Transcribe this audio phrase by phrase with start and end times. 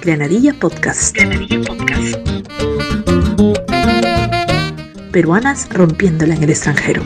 [0.00, 1.14] Granadilla Podcast.
[1.14, 2.16] Granadilla Podcast.
[5.12, 7.02] Peruanas rompiéndola en el extranjero.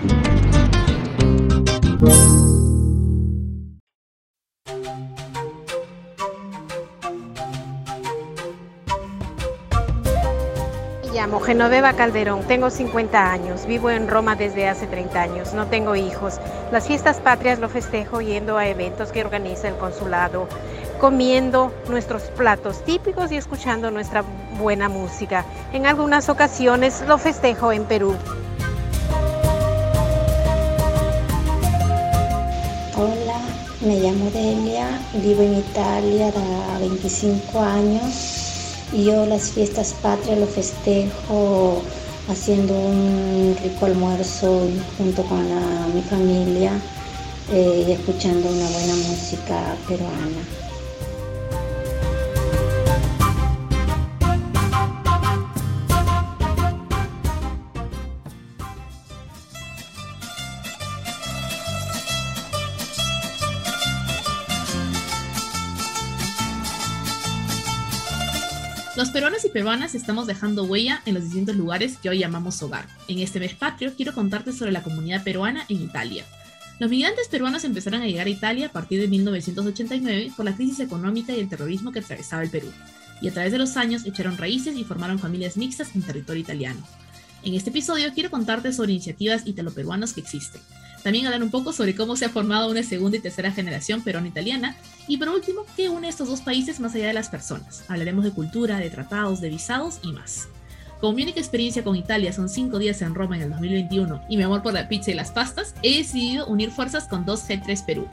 [11.22, 15.94] llamo Genoveva Calderón, tengo 50 años, vivo en Roma desde hace 30 años, no tengo
[15.94, 16.40] hijos.
[16.72, 20.48] Las fiestas patrias lo festejo yendo a eventos que organiza el consulado,
[20.98, 24.24] comiendo nuestros platos típicos y escuchando nuestra
[24.58, 25.44] buena música.
[25.74, 28.16] En algunas ocasiones lo festejo en Perú.
[32.96, 33.38] Hola,
[33.82, 38.52] me llamo Delia, vivo en Italia de 25 años
[38.92, 41.82] yo las fiestas patrias lo festejo
[42.28, 45.42] haciendo un rico almuerzo junto con
[45.94, 46.72] mi familia
[47.52, 50.71] eh, y escuchando una buena música peruana.
[69.02, 72.86] Los peruanos y peruanas estamos dejando huella en los distintos lugares que hoy llamamos hogar.
[73.08, 76.24] En este mes patrio quiero contarte sobre la comunidad peruana en Italia.
[76.78, 80.78] Los migrantes peruanos empezaron a llegar a Italia a partir de 1989 por la crisis
[80.78, 82.70] económica y el terrorismo que atravesaba el Perú,
[83.20, 86.86] y a través de los años echaron raíces y formaron familias mixtas en territorio italiano.
[87.42, 90.62] En este episodio quiero contarte sobre iniciativas italo-peruanas que existen,
[91.02, 94.76] también hablar un poco sobre cómo se ha formado una segunda y tercera generación peruana-italiana.
[95.08, 97.84] Y por último, qué une estos dos países más allá de las personas.
[97.88, 100.48] Hablaremos de cultura, de tratados, de visados y más.
[101.00, 104.36] Como mi única experiencia con Italia son cinco días en Roma en el 2021 y
[104.36, 108.06] mi amor por la pizza y las pastas, he decidido unir fuerzas con 2G3 Perú,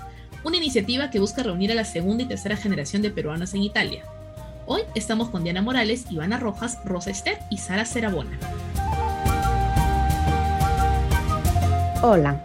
[0.43, 4.05] una iniciativa que busca reunir a la segunda y tercera generación de peruanos en Italia.
[4.65, 8.39] Hoy estamos con Diana Morales, Ivana Rojas, Rosa Esther y Sara Cerabona.
[12.01, 12.41] Hola,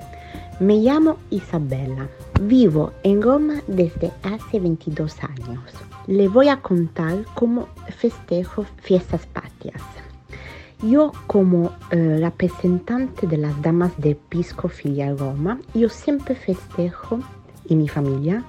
[0.61, 2.09] me llamo Isabella.
[2.41, 5.63] Vivo en Roma desde hace 22 años.
[6.07, 9.83] Le voy a contar cómo festejo fiestas patrias.
[10.83, 17.21] Yo como eh, representante de las damas de Pisco Filial Roma, yo siempre festejo
[17.67, 18.45] y mi familia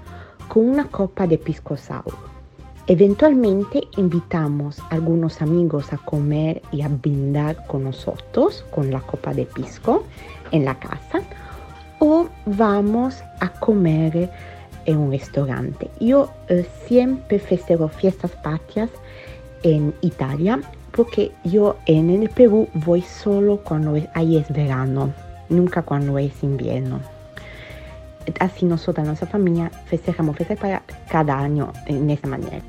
[0.50, 2.14] con una copa de Pisco Sour.
[2.88, 9.34] Eventualmente invitamos a algunos amigos a comer y a brindar con nosotros con la copa
[9.34, 10.04] de pisco
[10.52, 11.24] en la casa
[12.00, 14.30] o vamos a comer
[14.86, 15.90] en un restaurante.
[16.00, 18.90] Yo eh, siempre festejo fiestas patrias
[19.64, 20.60] en Italia
[20.92, 25.12] porque yo en el Perú voy solo cuando ahí es verano,
[25.50, 27.02] nunca cuando es invierno.
[28.40, 32.62] Así nosotros, nuestra familia, festejamos fiestas para cada año en esa manera.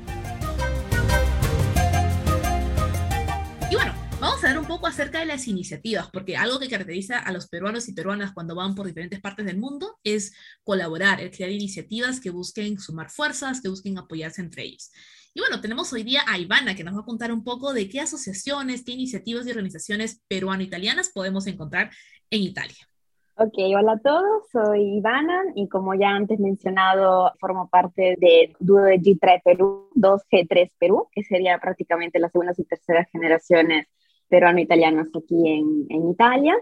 [4.67, 8.33] Un poco acerca de las iniciativas, porque algo que caracteriza a los peruanos y peruanas
[8.33, 10.33] cuando van por diferentes partes del mundo es
[10.65, 14.91] colaborar, el crear iniciativas que busquen sumar fuerzas, que busquen apoyarse entre ellos.
[15.33, 17.87] Y bueno, tenemos hoy día a Ivana, que nos va a contar un poco de
[17.87, 21.89] qué asociaciones, qué iniciativas y organizaciones peruano-italianas podemos encontrar
[22.29, 22.89] en Italia.
[23.37, 28.81] Ok, hola a todos, soy Ivana y como ya antes mencionado, formo parte de Duo
[28.81, 33.87] de G3 Perú, 2G3 Perú, que sería prácticamente las segundas y terceras generaciones
[34.29, 36.55] peruano-italianos aquí en, en, Italia.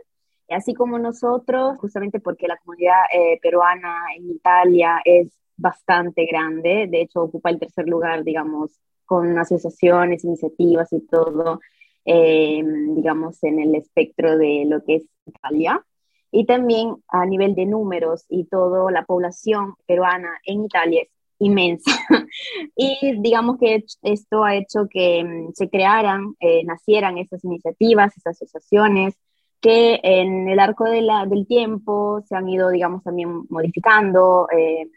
[0.50, 7.02] Así como nosotros, justamente porque la comunidad eh, peruana en Italia es bastante grande, de
[7.02, 11.62] hecho ocupa el tercer lugar, digamos, con asociaciones, iniciativas y todo,
[12.06, 12.62] eh,
[12.96, 15.84] digamos, en el espectro de lo que es Italia.
[16.32, 21.09] Y también a nivel de números y todo, la población peruana en Italia es
[21.40, 21.91] inmensa.
[22.75, 28.41] y digamos que esto ha hecho que mm, se crearan, eh, nacieran estas iniciativas, estas
[28.41, 29.16] asociaciones,
[29.62, 31.09] que en el arco del
[31.47, 34.47] tiempo se han ido, digamos, también modificando.
[34.56, 34.90] Eh,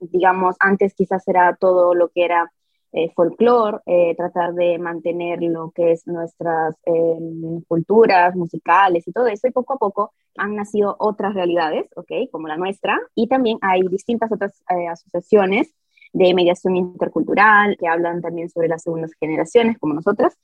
[0.00, 2.52] digamos, antes quizás era todo lo que era
[2.92, 9.26] eh, folclore, eh, tratar de mantener lo que es nuestras em, culturas musicales y todo
[9.28, 12.30] eso, y poco a poco han nacido otras realidades, ¿ok?
[12.30, 15.74] Como la nuestra, y también hay distintas otras eh, asociaciones
[16.12, 20.38] de mediación intercultural que hablan también sobre las segundas generaciones, como nosotras,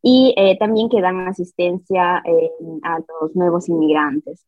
[0.00, 4.46] y eh, también que dan asistencia a los nuevos inmigrantes.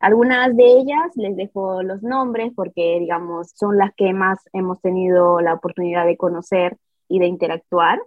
[0.00, 5.40] Algunas de ellas les dejo los nombres porque, digamos, son las que más hemos tenido
[5.40, 6.78] la oportunidad de conocer
[7.10, 8.00] y de interactuar.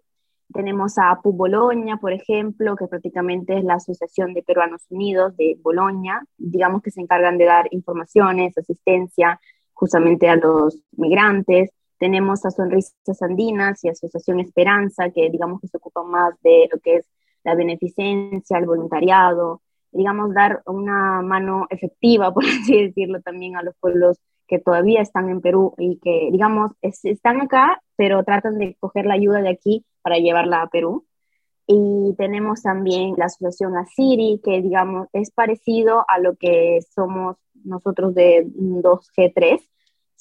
[0.52, 5.58] Tenemos a APU Boloña, por ejemplo, que prácticamente es la Asociación de Peruanos Unidos de
[5.62, 9.40] Boloña, digamos que se encargan de dar informaciones, asistencia
[9.74, 11.72] justamente a los migrantes.
[12.00, 16.80] Tenemos a Sonrisas Andinas y Asociación Esperanza, que digamos que se ocupan más de lo
[16.80, 17.06] que es
[17.44, 19.62] la beneficencia, el voluntariado,
[19.92, 25.30] digamos, dar una mano efectiva, por así decirlo, también a los pueblos que todavía están
[25.30, 29.86] en Perú y que, digamos, están acá, pero tratan de coger la ayuda de aquí
[30.02, 31.06] para llevarla a Perú.
[31.66, 38.14] Y tenemos también la asociación Asiri, que, digamos, es parecido a lo que somos nosotros
[38.14, 39.62] de 2G3,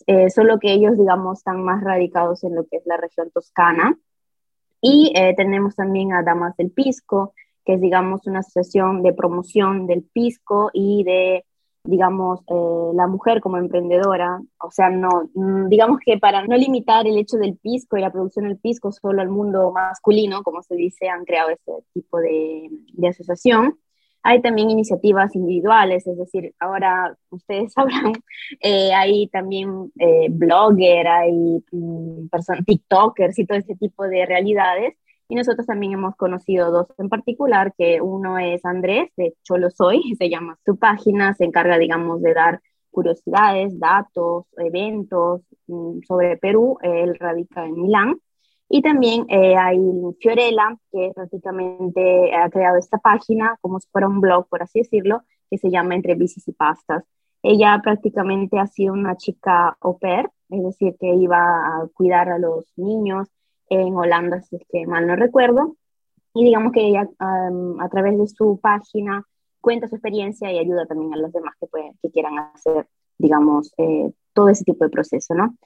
[0.06, 3.98] eh, solo que ellos, digamos, están más radicados en lo que es la región toscana.
[4.80, 7.34] Y eh, tenemos también a Damas del Pisco,
[7.64, 11.44] que es, digamos, una asociación de promoción del pisco y de,
[11.84, 14.40] digamos, eh, la mujer como emprendedora.
[14.60, 18.12] O sea, no, mm, digamos que para no limitar el hecho del pisco y la
[18.12, 22.68] producción del pisco solo al mundo masculino, como se dice, han creado este tipo de,
[22.92, 23.78] de asociación.
[24.24, 28.12] Hay también iniciativas individuales, es decir, ahora ustedes sabrán,
[28.60, 32.28] eh, hay también eh, blogger, hay mm,
[32.66, 34.94] TikTokers y todo ese tipo de realidades.
[35.32, 40.02] Y nosotros también hemos conocido dos en particular, que uno es Andrés, de Cholo Soy,
[40.18, 46.76] se llama su página, se encarga, digamos, de dar curiosidades, datos, eventos mm, sobre Perú.
[46.82, 48.20] Él radica en Milán.
[48.68, 49.80] Y también eh, hay
[50.20, 55.22] Fiorella, que prácticamente ha creado esta página como si fuera un blog, por así decirlo,
[55.50, 57.04] que se llama Entre Bicis y Pastas.
[57.42, 62.38] Ella prácticamente ha sido una chica au pair, es decir, que iba a cuidar a
[62.38, 63.28] los niños
[63.72, 65.76] en Holanda, si es que mal no recuerdo.
[66.34, 69.24] Y digamos que ella a través de su página
[69.60, 72.86] cuenta su experiencia y ayuda también a los demás que, pueden, que quieran hacer,
[73.18, 75.56] digamos, eh, todo ese tipo de proceso, ¿no?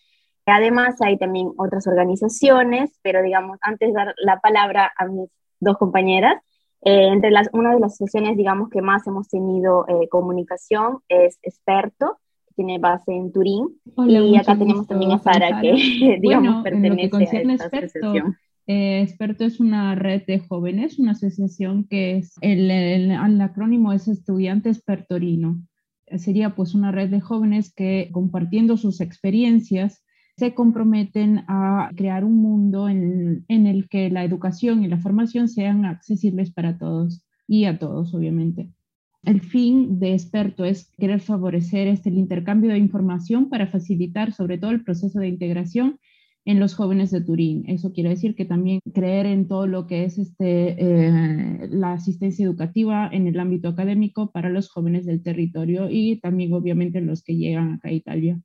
[0.44, 5.28] Además, hay también otras organizaciones, pero digamos, antes de dar la palabra a mis
[5.58, 6.40] dos compañeras,
[6.82, 11.38] eh, entre las, una de las asociaciones, digamos, que más hemos tenido eh, comunicación es
[11.42, 12.18] Experto,
[12.56, 13.68] tiene base en Turín.
[14.08, 18.36] y acá tenemos también a Sara, que, digamos, pertenece a esta asociación.
[18.66, 23.92] Eh, Experto es una red de jóvenes, una asociación que es, el, el, el acrónimo
[23.92, 25.62] es Estudiantes Pertorino.
[26.16, 30.04] Sería pues una red de jóvenes que compartiendo sus experiencias
[30.36, 35.86] se comprometen a crear un mundo en, el que la educación y la formación sean
[35.86, 38.70] accesibles para todos y a todos, obviamente.
[39.26, 44.56] El fin de experto es querer favorecer este, el intercambio de información para facilitar sobre
[44.56, 45.98] todo el proceso de integración
[46.44, 47.64] en los jóvenes de Turín.
[47.66, 52.46] Eso quiere decir que también creer en todo lo que es este, eh, la asistencia
[52.46, 57.36] educativa en el ámbito académico para los jóvenes del territorio y también obviamente los que
[57.36, 58.40] llegan acá a Italia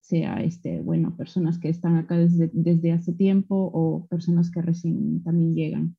[0.00, 5.22] sea este, bueno, personas que están acá desde, desde hace tiempo o personas que recién
[5.22, 5.96] también llegan.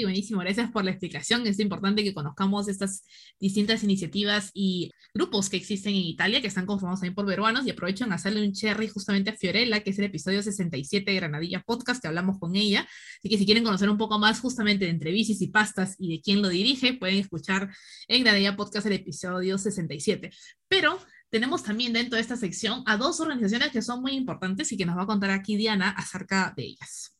[0.00, 0.40] Buenísimo.
[0.40, 1.46] Gracias por la explicación.
[1.46, 3.04] Es importante que conozcamos estas
[3.38, 7.70] distintas iniciativas y grupos que existen en Italia que están conformados también por peruanos y
[7.70, 11.60] aprovecho en hacerle un cherry justamente a Fiorella, que es el episodio 67 de Granadilla
[11.60, 12.88] Podcast, que hablamos con ella.
[13.18, 16.22] Así que si quieren conocer un poco más justamente de entrevistas y pastas y de
[16.22, 17.70] quién lo dirige, pueden escuchar
[18.08, 20.30] en Granadilla Podcast el episodio 67.
[20.68, 20.98] Pero
[21.28, 24.86] tenemos también dentro de esta sección a dos organizaciones que son muy importantes y que
[24.86, 27.11] nos va a contar aquí Diana acerca de ellas.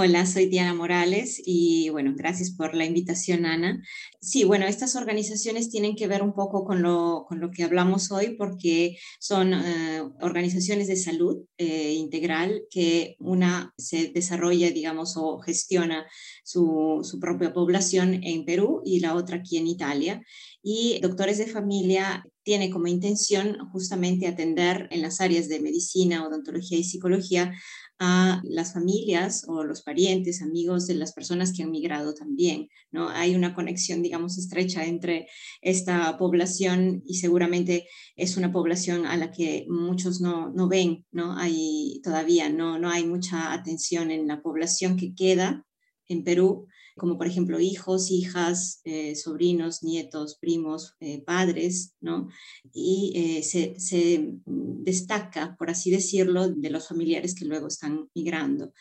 [0.00, 3.82] Hola, soy Diana Morales y bueno, gracias por la invitación, Ana.
[4.20, 8.12] Sí, bueno, estas organizaciones tienen que ver un poco con lo, con lo que hablamos
[8.12, 15.40] hoy porque son eh, organizaciones de salud eh, integral que una se desarrolla, digamos, o
[15.40, 16.06] gestiona
[16.44, 20.22] su, su propia población en Perú y la otra aquí en Italia.
[20.62, 26.78] Y Doctores de Familia tiene como intención justamente atender en las áreas de medicina, odontología
[26.78, 27.52] y psicología
[28.00, 33.08] a las familias o los parientes, amigos de las personas que han migrado también, ¿no?
[33.08, 35.28] Hay una conexión, digamos, estrecha entre
[35.62, 41.36] esta población y seguramente es una población a la que muchos no, no ven, ¿no?
[41.36, 45.66] Hay todavía, no, no hay mucha atención en la población que queda
[46.06, 52.28] en Perú como por ejemplo hijos, hijas, eh, sobrinos, nietos, primos, eh, padres, ¿no?
[52.72, 58.72] Y eh, se, se, destaca, por así decirlo, de los familiares que luego están migrando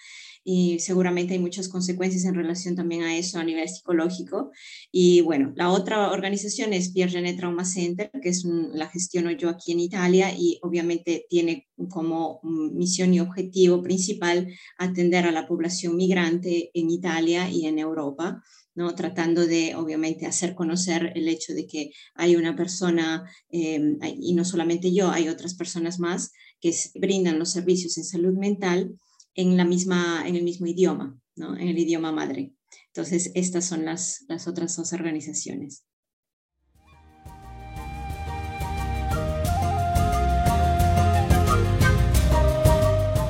[0.50, 4.52] y seguramente hay muchas consecuencias en relación también a eso a nivel psicológico.
[4.94, 9.74] Y bueno, la otra organización es Pierre Trauma Center, que es la gestiono yo aquí
[9.74, 16.72] en Italia y obviamente tiene como misión y objetivo principal atender a la población migrante
[16.74, 18.42] en Italia y en Europa.
[18.74, 18.94] ¿no?
[18.94, 24.46] tratando de, obviamente, hacer conocer el hecho de que hay una persona, eh, y no
[24.46, 28.96] solamente yo, hay otras personas más que brindan los servicios en salud mental
[29.38, 31.56] en, la misma, en el mismo idioma, ¿no?
[31.56, 32.54] en el idioma madre.
[32.88, 35.86] Entonces, estas son las, las otras dos organizaciones.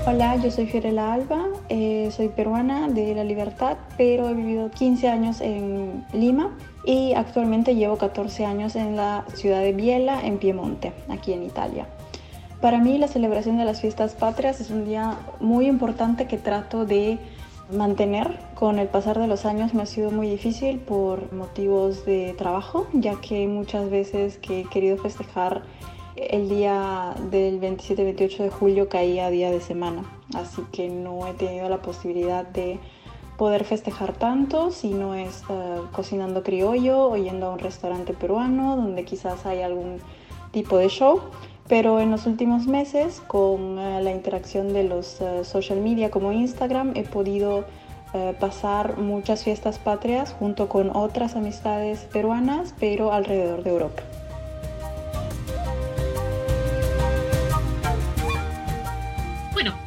[0.07, 5.09] Hola, yo soy Fiorella Alba, eh, soy peruana de La Libertad, pero he vivido 15
[5.09, 10.93] años en Lima y actualmente llevo 14 años en la ciudad de Biella, en Piemonte,
[11.09, 11.89] aquí en Italia.
[12.61, 16.85] Para mí la celebración de las fiestas patrias es un día muy importante que trato
[16.85, 17.19] de
[17.71, 18.39] mantener.
[18.55, 22.87] Con el pasar de los años me ha sido muy difícil por motivos de trabajo,
[22.93, 25.63] ya que muchas veces que he querido festejar
[26.15, 31.69] el día del 27-28 de julio caía día de semana, así que no he tenido
[31.69, 32.79] la posibilidad de
[33.37, 38.75] poder festejar tanto si no es eh, cocinando criollo o yendo a un restaurante peruano
[38.75, 39.99] donde quizás hay algún
[40.51, 41.21] tipo de show.
[41.67, 46.31] Pero en los últimos meses, con eh, la interacción de los eh, social media como
[46.31, 47.65] Instagram, he podido
[48.39, 54.01] pasar muchas fiestas patrias junto con otras amistades peruanas, pero alrededor de Europa.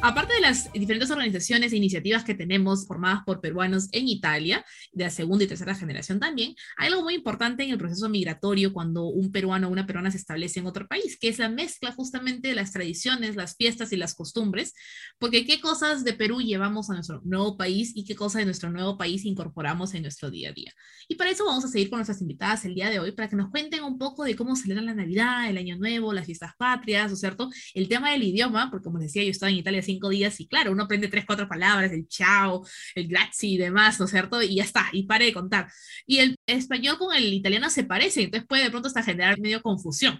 [0.01, 5.05] Aparte de las diferentes organizaciones e iniciativas que tenemos formadas por peruanos en Italia, de
[5.05, 9.05] la segunda y tercera generación también, hay algo muy importante en el proceso migratorio cuando
[9.05, 12.49] un peruano o una peruana se establece en otro país, que es la mezcla justamente
[12.49, 14.73] de las tradiciones, las fiestas y las costumbres,
[15.19, 18.71] porque qué cosas de Perú llevamos a nuestro nuevo país y qué cosas de nuestro
[18.71, 20.73] nuevo país incorporamos en nuestro día a día.
[21.07, 23.37] Y para eso vamos a seguir con nuestras invitadas el día de hoy, para que
[23.37, 27.07] nos cuenten un poco de cómo celebran la Navidad, el Año Nuevo, las fiestas patrias,
[27.07, 27.49] ¿no es cierto?
[27.73, 30.71] El tema del idioma, porque como decía, yo estaba en Italia cinco días y claro,
[30.71, 32.65] uno aprende tres, cuatro palabras, el chao,
[32.95, 34.41] el grazie y demás, ¿no es cierto?
[34.41, 35.71] Y ya está, y pare de contar.
[36.05, 39.61] Y el español con el italiano se parece, entonces puede de pronto hasta generar medio
[39.61, 40.19] confusión.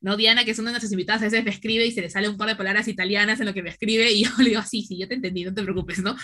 [0.00, 0.16] ¿no?
[0.16, 2.28] Diana, que es una de nuestras invitadas, a veces me escribe y se le sale
[2.28, 4.82] un par de palabras italianas en lo que me escribe y yo le digo, sí,
[4.82, 6.16] sí, yo te entendí, no te preocupes, ¿no?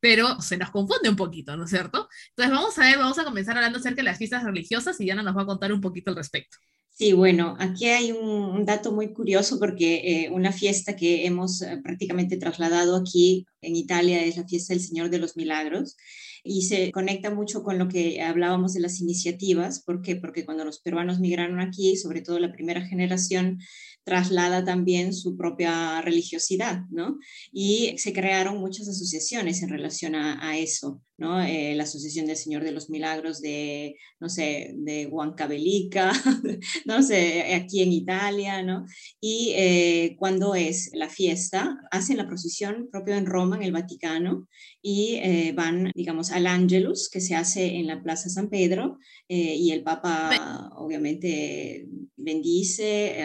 [0.00, 2.08] Pero se nos confunde un poquito, ¿no es cierto?
[2.30, 5.22] Entonces vamos a ver, vamos a comenzar hablando acerca de las fiestas religiosas y Diana
[5.22, 6.58] nos va a contar un poquito al respecto.
[7.00, 11.80] Sí, bueno, aquí hay un, dato muy curioso porque eh, una fiesta que hemos eh,
[11.82, 15.96] prácticamente trasladado aquí en Italia es la fiesta del Señor de los Milagros
[16.44, 19.82] y se conecta mucho con lo que hablábamos de las iniciativas.
[19.82, 20.16] ¿Por qué?
[20.16, 23.60] Porque cuando los peruanos migraron aquí, sobre todo la primera generación,
[24.10, 27.20] traslada también su propia religiosidad, ¿no?
[27.52, 31.40] Y se crearon muchas asociaciones en relación a, eso, ¿no?
[31.40, 36.10] Eh, la Asociación del Señor de los Milagros de, no sé, de Huancavelica,
[36.86, 38.84] no sé, aquí en Italia, ¿no?
[39.20, 44.48] Y eh, cuando es la fiesta, hacen la procesión propio en Roma, en el Vaticano,
[44.82, 48.98] y eh, van, digamos, al Angelus, que se hace en la Plaza San Pedro,
[49.28, 51.86] y el Papa, obviamente,
[52.22, 53.16] bendice,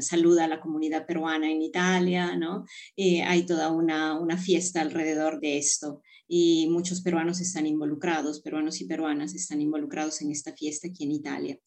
[0.00, 2.64] saluda a la comunidad peruana en Italia, ¿no?
[2.96, 8.80] Eh, hay toda una, una fiesta alrededor de esto y muchos peruanos están involucrados, peruanos
[8.80, 11.58] y peruanas están involucrados en esta fiesta aquí en Italia.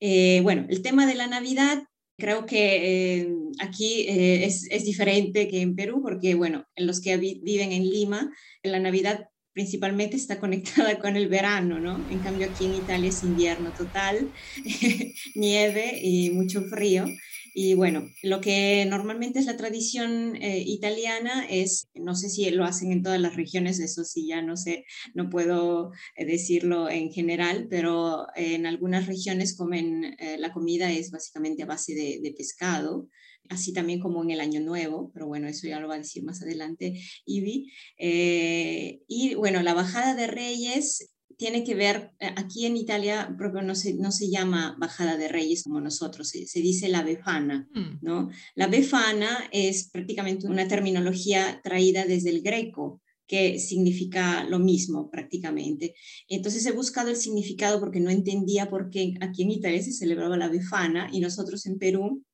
[0.00, 1.82] Eh, bueno, el tema de la Navidad
[2.16, 3.28] creo que eh,
[3.60, 8.32] aquí es, es, diferente que en Perú, porque, bueno, en los que viven en Lima,
[8.62, 11.96] en la Navidad principalmente está conectada con el verano, ¿no?
[12.10, 14.30] En cambio aquí en Italia es invierno total,
[15.34, 17.06] nieve y mucho frío.
[17.54, 22.64] Y bueno, lo que normalmente es la tradición eh, italiana es, no sé si lo
[22.64, 27.10] hacen en todas las regiones, eso sí, ya no sé, no puedo eh, decirlo en
[27.12, 33.08] general, pero en algunas regiones comen, eh, la comida es básicamente a base de, pescado,
[33.48, 36.22] así también como en el Año Nuevo, pero bueno, eso ya lo va a decir
[36.22, 37.72] más adelante Ivy.
[37.98, 43.74] y bueno, la bajada de Reyes tiene que ver, eh, aquí en Italia propio no
[43.74, 47.98] se, no se llama bajada de reyes como nosotros, se, dice la befana, mm.
[48.02, 48.28] ¿no?
[48.56, 55.94] La befana es prácticamente una terminología traída desde el greco, que significa lo mismo prácticamente.
[56.28, 60.36] Entonces he buscado el significado porque no entendía por qué aquí en Italia se celebraba
[60.36, 62.24] la befana y nosotros en Perú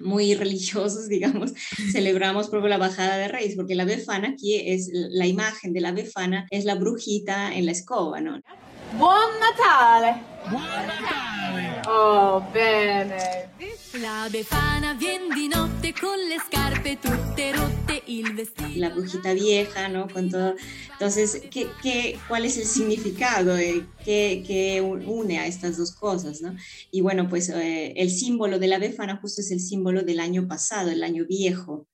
[0.00, 1.52] muy religiosos, digamos,
[1.92, 5.92] celebramos por la bajada de Reyes, porque la befana aquí es la imagen de la
[5.92, 8.40] befana, es la brujita en la escoba, ¿no?
[8.98, 10.20] Buon Natale!
[10.50, 11.82] Buon Natale!
[11.86, 13.48] Oh, bene!
[13.98, 18.70] La befana viene di notte con le scarpe tutte rotte, il vestido.
[18.76, 20.06] La brujita vieja, ¿no?
[20.08, 20.54] Con todo.
[20.92, 23.56] Entonces, ¿qué, qué, cuál es el significado?
[23.58, 26.54] Eh, ¿Qué, ¿Qué, une a estas dos cosas, ¿no?
[26.92, 30.46] Y bueno, pues eh, el símbolo de la befana justo es el símbolo del año
[30.46, 31.88] pasado, el año viejo,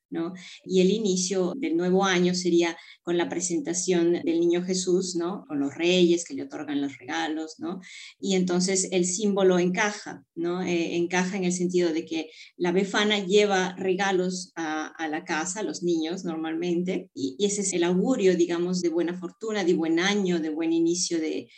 [0.64, 5.44] Y el inicio del nuevo año sería con la presentación del niño Jesús, ¿no?
[5.46, 7.80] Con los reyes que le otorgan los regalos, ¿no?
[8.20, 10.62] Y entonces el símbolo encaja, ¿no?
[10.62, 15.62] Eh, encaja en el sentido de que la befana lleva regalos a, la casa, a
[15.62, 20.40] los niños normalmente, y, ese es el augurio, digamos, de buena fortuna, de buen año,
[20.40, 21.48] de buen inicio de,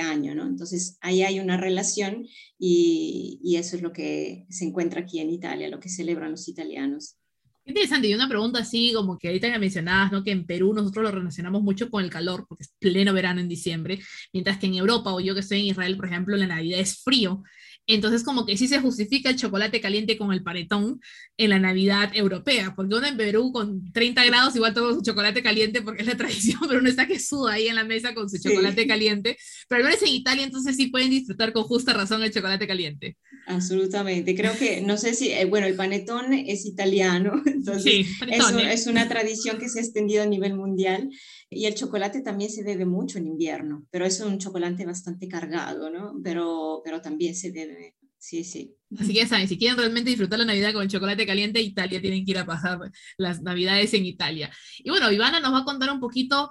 [0.00, 0.48] año, ¿no?
[0.48, 2.26] Entonces ahí hay una relación
[2.58, 7.16] y eso es lo que se encuentra aquí en Italia, lo que celebran los italianos.
[7.64, 10.24] Interesante, y una pregunta así, como que ahorita ya mencionabas, ¿no?
[10.24, 13.48] Que en Perú nosotros lo relacionamos mucho con el calor, porque es pleno verano en
[13.48, 14.00] diciembre,
[14.32, 17.02] mientras que en Europa o yo que estoy en Israel, por ejemplo, la Navidad es
[17.04, 17.42] frío.
[17.86, 21.00] Entonces, como que sí se justifica el chocolate caliente con el panetón
[21.36, 25.42] en la Navidad europea, porque uno en Perú con 30 grados igual toma su chocolate
[25.42, 28.30] caliente porque es la tradición, pero uno está que suda ahí en la mesa con
[28.30, 29.36] su chocolate caliente.
[29.68, 33.16] Pero al menos en Italia, entonces sí pueden disfrutar con justa razón el chocolate caliente.
[33.46, 34.36] Absolutamente.
[34.36, 39.58] Creo que, no sé si, eh, bueno, el panetón es italiano, entonces es, una tradición
[39.58, 41.08] que se ha extendido a nivel mundial
[41.54, 45.90] y el chocolate también se bebe mucho en invierno, pero es un chocolate bastante cargado,
[45.90, 46.14] ¿no?
[46.22, 48.74] Pero, pero también se bebe, sí, sí.
[48.98, 52.24] Así que saben, si quieren realmente disfrutar la Navidad con el chocolate caliente, Italia tienen
[52.24, 52.78] que ir a pasar
[53.18, 54.50] las Navidades en Italia.
[54.78, 56.50] Y bueno, Ivana nos va a contar un poquito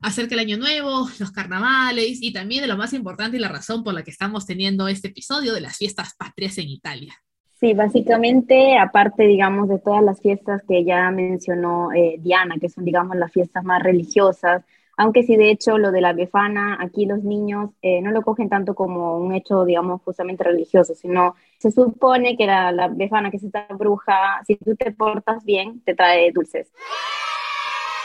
[0.00, 3.84] acerca del Año Nuevo, los carnavales y también de lo más importante y la razón
[3.84, 7.14] por la que estamos teniendo este episodio de las fiestas patrias en Italia.
[7.62, 12.84] Sí, básicamente, aparte, digamos, de todas las fiestas que ya mencionó eh, Diana, que son,
[12.84, 14.64] digamos, las fiestas más religiosas,
[14.96, 18.48] aunque sí, de hecho, lo de la befana, aquí los niños eh, no lo cogen
[18.48, 23.36] tanto como un hecho, digamos, justamente religioso, sino se supone que la, la befana, que
[23.36, 26.68] es esta bruja, si tú te portas bien, te trae dulces,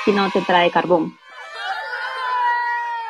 [0.05, 1.15] si no, te trae carbón.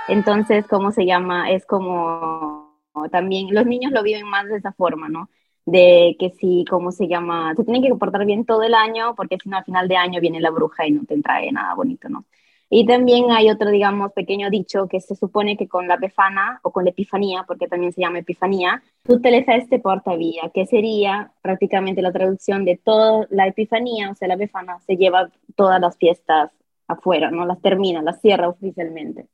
[0.08, 1.51] Entonces, ¿cómo se llama?
[1.51, 2.74] Es como
[3.12, 5.30] también los niños lo viven más de esa forma, ¿no?
[5.67, 7.53] De que si, ¿cómo se llama?
[7.55, 10.21] Se tienen que comportar bien todo el año porque si no, al final de año
[10.21, 12.24] viene la bruja y no te trae nada bonito, ¿no?
[12.69, 16.71] Y también hay otro, digamos, pequeño dicho que se supone que con la befana o
[16.71, 21.31] con la epifanía, porque también se llama epifanía, tú te este porta vía, que sería
[21.41, 25.97] prácticamente la traducción de toda la epifanía, o sea, la befana se lleva todas las
[25.97, 26.51] fiestas
[26.88, 27.45] afuera, ¿no?
[27.45, 29.27] Las termina, las cierra oficialmente.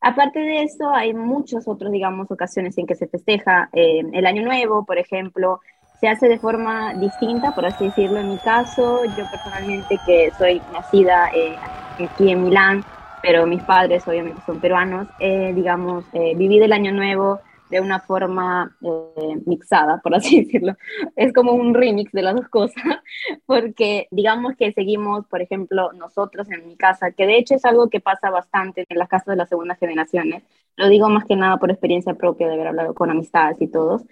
[0.00, 4.44] Aparte de eso, hay muchas otras, digamos, ocasiones en que se festeja eh, el Año
[4.44, 5.60] Nuevo, por ejemplo,
[6.00, 8.18] se hace de forma distinta, por así decirlo.
[8.20, 11.56] En mi caso, yo personalmente que soy nacida eh,
[12.04, 12.84] aquí en Milán,
[13.22, 18.76] pero mis padres obviamente son peruanos, eh, digamos, viví el Año Nuevo de una forma
[18.82, 20.74] eh, mixada, por así decirlo.
[21.16, 22.82] Es como un remix de las dos cosas,
[23.46, 27.88] porque digamos que seguimos, por ejemplo, nosotros en mi casa, que de hecho es algo
[27.90, 30.42] que pasa bastante en las casas de las segundas generaciones.
[30.76, 34.02] Lo digo más que nada por experiencia propia de haber hablado con amistades y todos.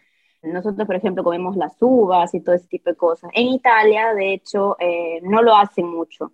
[0.42, 3.30] Nosotros, por ejemplo, comemos las uvas y todo ese tipo de cosas.
[3.34, 6.32] En Italia, de hecho, eh, no lo hacen mucho.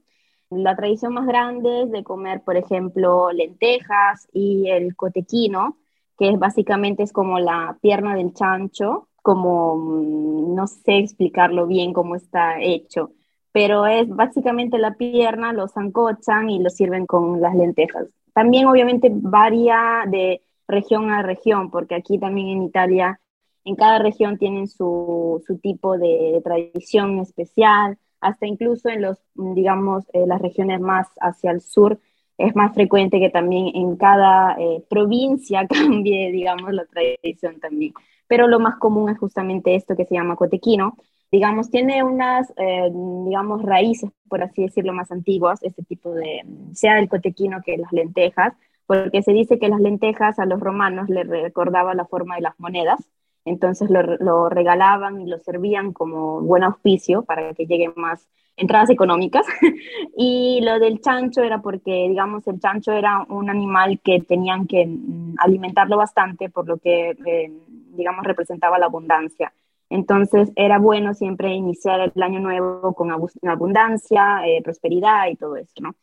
[0.50, 5.78] La tradición más grande es de comer, por ejemplo, lentejas y el cotequino,
[6.18, 12.16] que básicamente es como la pierna del chancho, como mm, no sé explicarlo bien cómo
[12.16, 13.12] está hecho,
[13.53, 18.09] pero es básicamente la pierna, lo zancochan y lo sirven con las lentejas.
[18.33, 23.20] También obviamente varía de región a región, porque aquí también en Italia,
[23.64, 30.05] en cada región tienen su, su tipo de, tradición especial, hasta incluso en los, digamos,
[30.12, 32.01] eh, las regiones más hacia el sur,
[32.38, 37.92] es más frecuente que también en cada eh, provincia cambie, digamos, la tradición también.
[38.27, 40.97] Pero lo más común es justamente esto que se llama cotequino.
[41.31, 42.90] Digamos, tiene unas, eh,
[43.27, 47.92] digamos, raíces, por así decirlo, más antiguas, este tipo de, sea el cotequino que las
[47.92, 48.55] lentejas,
[48.87, 52.59] porque se dice que las lentejas a los romanos les recordaba la forma de las
[52.61, 53.01] monedas,
[53.44, 59.46] entonces lo, regalaban y lo servían como buen auspicio para que lleguen más entradas económicas.
[60.16, 64.87] y lo del chancho era porque, digamos, el chancho era un animal que tenían que
[64.87, 67.52] mm, alimentarlo bastante, por lo que, eh,
[67.94, 69.52] digamos, representaba la abundancia.
[69.90, 75.74] Entonces era bueno siempre iniciar el año nuevo con abundancia, eh, prosperidad y todo eso,
[75.81, 75.94] ¿no?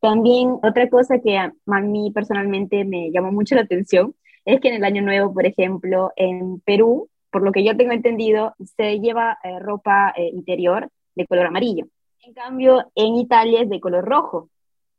[0.00, 4.74] También otra cosa que a mí personalmente me llamó mucho la atención es que en
[4.74, 9.38] el año nuevo, por ejemplo, en Perú, por lo que yo tengo entendido, se lleva
[9.42, 11.86] eh, ropa interior de color amarillo.
[12.20, 14.50] En cambio, en Italia es de color rojo.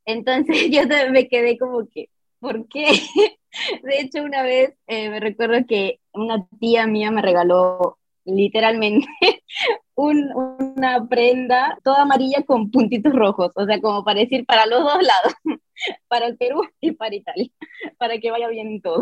[0.05, 0.81] Entonces yo
[1.11, 2.85] me quedé como que, ¿por qué?
[3.83, 9.07] De hecho, una vez eh, me recuerdo que una tía mía me regaló literalmente
[9.95, 15.01] una prenda toda amarilla con puntitos rojos, o sea, como para decir para los dos
[15.01, 15.33] lados,
[16.07, 17.49] para el Perú y para Italia,
[17.97, 19.01] para que vaya bien todo.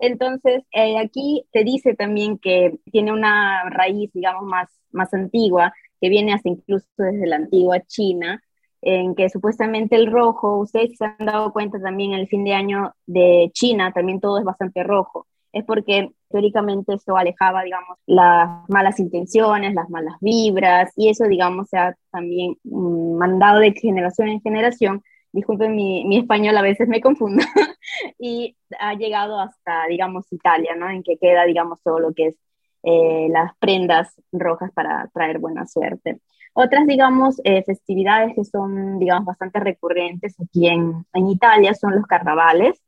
[0.00, 6.08] Entonces, eh, aquí se dice también que tiene una raíz, digamos, más, más antigua, que
[6.08, 8.42] viene hasta incluso desde la antigua China,
[8.82, 12.94] en que supuestamente el rojo, ustedes se han dado cuenta también el fin de año
[13.06, 15.26] de China, también todo es bastante rojo.
[15.52, 21.68] Es porque teóricamente esto alejaba, digamos, las malas intenciones, las malas vibras, y eso, digamos,
[21.68, 25.02] se ha también mm, mandado de generación en generación.
[25.32, 27.44] Disculpen mi, mi español, a veces me confundo,
[28.18, 30.88] y ha llegado hasta, digamos, Italia, ¿no?
[30.90, 32.36] En que queda, digamos, todo lo que es
[32.82, 36.20] eh, las prendas rojas para traer buena suerte.
[36.52, 42.06] Otras, digamos, eh, festividades que son, digamos, bastante recurrentes aquí en, en Italia son los
[42.06, 42.80] carnavales.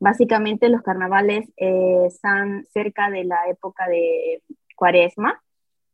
[0.00, 4.42] Básicamente los carnavales eh, están cerca de la época de
[4.76, 5.42] cuaresma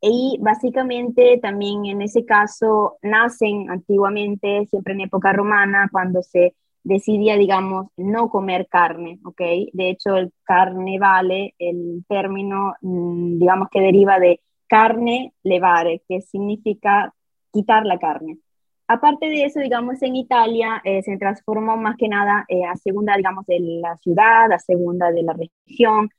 [0.01, 7.37] y básicamente también en ese caso nacen antiguamente, siempre en época romana, cuando se decidía,
[7.37, 9.41] digamos, no comer carne, ¿ok?
[9.73, 16.21] De hecho, el carne vale, el término, mm, digamos que deriva de carne levare, que
[16.21, 17.15] significa
[17.53, 18.39] quitar la carne.
[18.87, 23.17] Aparte de eso, digamos, en Italia eh, se transformó más que nada eh, a segunda,
[23.17, 26.11] digamos, de la ciudad, a segunda de la región.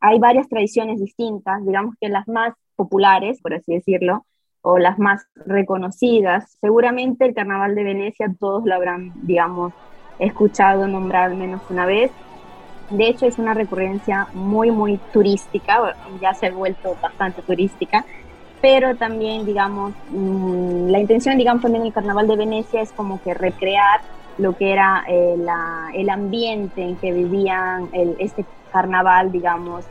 [0.00, 4.24] Hay varias tradiciones distintas, digamos que las más populares, por así decirlo,
[4.62, 6.56] o las más reconocidas.
[6.60, 9.74] Seguramente el Carnaval de Venecia todos lo habrán, digamos,
[10.18, 12.10] escuchado nombrar al menos una vez.
[12.88, 18.04] De hecho, es una recurrencia muy, muy turística, ya se ha vuelto bastante turística,
[18.64, 23.34] pero también, digamos, mm, la intención, digamos, también del Carnaval de Venecia es como que
[23.34, 24.00] recrear
[24.38, 25.36] lo que era eh,
[25.92, 29.84] el ambiente en que vivían este carnaval, digamos,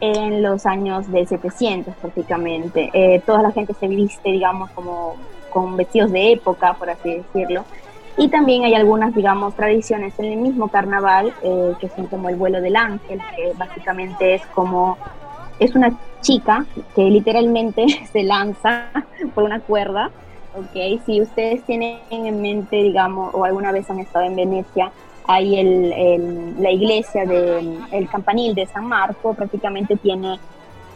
[0.00, 2.88] en los años de 700 prácticamente.
[2.94, 5.16] Eh, toda la gente se viste, digamos, como
[5.50, 7.66] con vestidos de época, por así decirlo,
[8.16, 12.36] y también hay algunas, digamos, tradiciones en el mismo carnaval, eh, que son como el
[12.36, 14.96] vuelo del ángel, que básicamente es como,
[15.58, 18.86] es una chica que literalmente se lanza
[19.34, 20.10] por una cuerda,
[20.56, 21.00] ¿ok?
[21.06, 24.90] Si ustedes tienen en mente, digamos, o alguna vez han estado en Venecia,
[25.26, 30.38] hay el, la iglesia del el campanil de San Marco, prácticamente tiene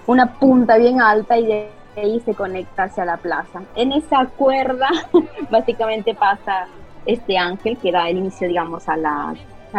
[0.07, 3.63] una punta bien alta y de ahí se conecta hacia la plaza.
[3.75, 4.89] En esa cuerda
[5.51, 6.67] básicamente pasa
[7.07, 8.97] este ángel que da el inicio, digamos, a,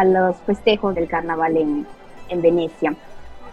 [0.04, 2.96] los festejos del carnaval en Venecia.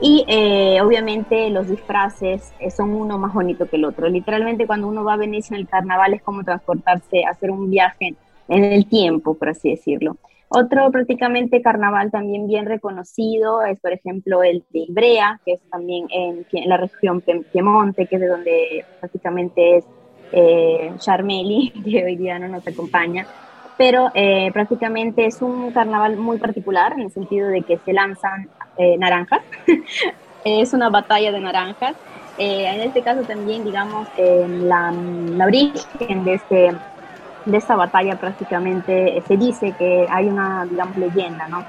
[0.01, 4.09] Y eh, obviamente los disfraces eh, son uno más bonito que el otro.
[4.09, 8.15] Literalmente cuando uno va a Venecia en el carnaval es como transportarse, hacer un viaje
[8.49, 10.17] en el tiempo, por así decirlo.
[10.49, 16.07] Otro prácticamente carnaval también bien reconocido es, por ejemplo, el de Ibrea, que es también
[16.11, 19.85] en, la región Piemonte, que es de donde prácticamente es
[20.33, 23.27] eh, Charmeli, que hoy día no nos acompaña
[23.77, 28.49] pero eh, prácticamente es un carnaval muy particular en el sentido de que se lanzan
[28.79, 29.43] eh, naranjas,
[30.45, 31.95] es una batalla de naranjas.
[32.39, 36.73] Eh, en este caso también, digamos, la, la, origen de, este,
[37.47, 41.65] de esta batalla prácticamente se dice que hay una, digamos, leyenda, ¿no?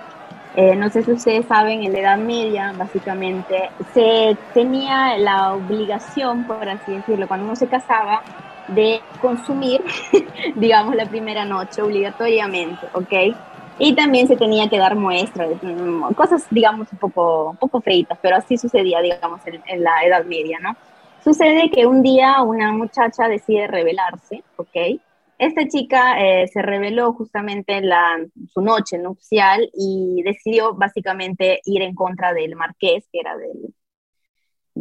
[0.75, 6.67] no sé si ustedes saben, en la Edad Media, básicamente, se tenía la obligación, por
[6.67, 8.23] así decirlo, cuando uno se casaba,
[8.67, 9.81] de consumir,
[10.55, 13.35] digamos, la primera noche obligatoriamente, ¿ok?
[13.79, 18.17] Y también se tenía que dar muestras, mm, cosas, digamos, un poco, un poco feitas,
[18.21, 20.75] pero así sucedía, digamos, en, la Edad Media, ¿no?
[21.23, 24.99] Sucede que un día una muchacha decide rebelarse, ¿ok?
[25.37, 28.17] Esta chica eh, se reveló justamente en la,
[28.51, 33.73] su noche nupcial y decidió básicamente ir en contra del marqués, que era del,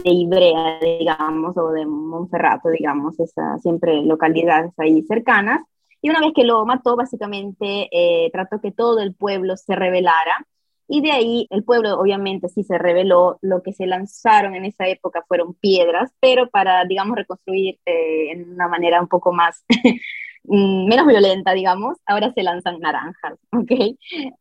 [0.04, 5.62] de Ibrea, digamos, o de Monferrato, digamos, esas siempre localidades ahí cercanas.
[6.02, 10.46] Y una vez que lo mató, básicamente eh, trató que todo el pueblo se rebelara.
[10.88, 13.38] Y de ahí el pueblo obviamente sí se rebeló.
[13.42, 18.52] Lo que se lanzaron en esa época fueron piedras, pero para, digamos, reconstruir eh, en
[18.52, 19.64] una manera un poco más
[20.44, 23.72] mm, menos violenta, digamos, ahora se lanzan naranjas, ¿ok?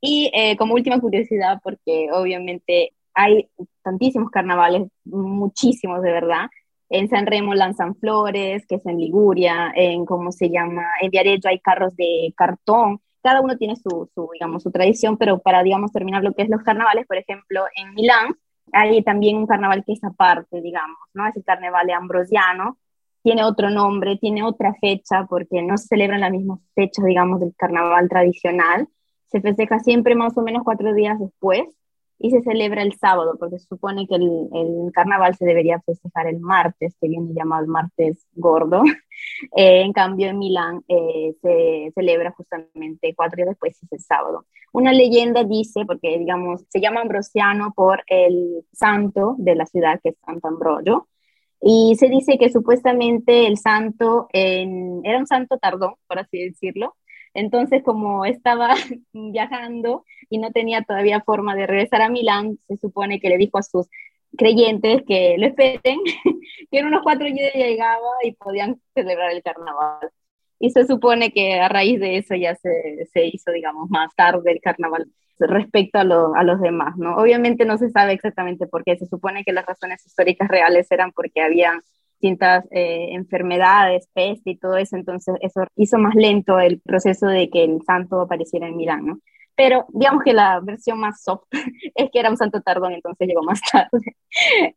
[0.02, 3.50] Y eh, como última curiosidad, porque obviamente hay
[3.82, 6.48] tantísimos carnavales, muchísimos de verdad.
[6.90, 11.50] En San Remo lanzan flores, que es en Liguria, en cómo se llama, en Viareggio
[11.50, 13.02] hay carros de cartón.
[13.24, 16.50] Cada uno tiene su, su, digamos, su tradición, pero para, digamos, terminar lo que es
[16.50, 18.36] los carnavales, por ejemplo, en Milán
[18.72, 21.28] hay también un carnaval que es aparte, digamos, ¿no?
[21.28, 22.78] Es el carnaval ambrosiano,
[23.24, 27.56] tiene otro nombre, tiene otra fecha, porque no se celebran las mismas fechas, digamos, del
[27.56, 28.88] carnaval tradicional.
[29.28, 31.64] Se festeja siempre más o menos cuatro días después,
[32.18, 36.28] y se celebra el sábado, porque se supone que el, el carnaval se debería festejar
[36.28, 38.84] el martes, que viene llamado martes gordo.
[39.56, 44.46] Eh, en cambio, en Milán eh, se celebra justamente cuatro días después, es el sábado.
[44.74, 50.10] Una leyenda dice, porque digamos, se llama Ambrosiano por el santo de la ciudad, que
[50.10, 51.08] es Santo Ambrogio,
[51.62, 56.96] y se dice que supuestamente el santo en, era un santo tardón, por así decirlo,
[57.36, 58.74] entonces, como estaba
[59.14, 63.58] viajando y no tenía todavía forma de regresar a Milán, se supone que le dijo
[63.58, 63.88] a sus
[64.38, 66.00] creyentes que lo esperen,
[66.72, 70.10] que en unos cuatro días llegaba y podían celebrar el carnaval.
[70.60, 74.52] y se supone que a raíz de eso ya se, se hizo, digamos, más tarde
[74.52, 75.06] el carnaval
[75.38, 77.18] respecto a, a, los demás, ¿no?
[77.18, 81.12] Obviamente no se sabe exactamente por qué, se supone que las razones históricas reales eran
[81.12, 81.82] porque había
[82.26, 87.50] distintas eh, enfermedades, peste y todo eso, entonces eso hizo más lento el proceso de
[87.50, 89.20] que el santo apareciera en Milán, ¿no?
[89.56, 91.46] Pero digamos que la versión más soft
[91.96, 94.16] es que era un santo tardón, entonces llegó más tarde.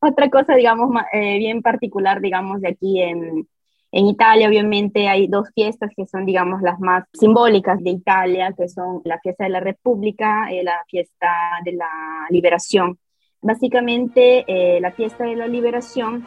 [0.00, 3.48] Otra cosa, digamos, eh, bien particular, digamos, de aquí en,
[3.90, 8.68] en Italia, obviamente, hay dos fiestas que son, digamos, las más simbólicas de Italia, que
[8.68, 11.32] son la fiesta de la República y la fiesta
[11.64, 11.90] de la
[12.30, 12.98] Liberación.
[13.40, 16.24] Básicamente, eh, la fiesta de la Liberación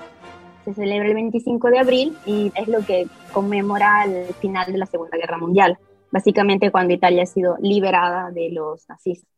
[0.66, 4.86] se celebra el 25 de abril y es lo que conmemora el final de la
[4.86, 5.78] Segunda Guerra Mundial,
[6.12, 9.30] básicamente cuando Italia ha sido liberada de los nazistas.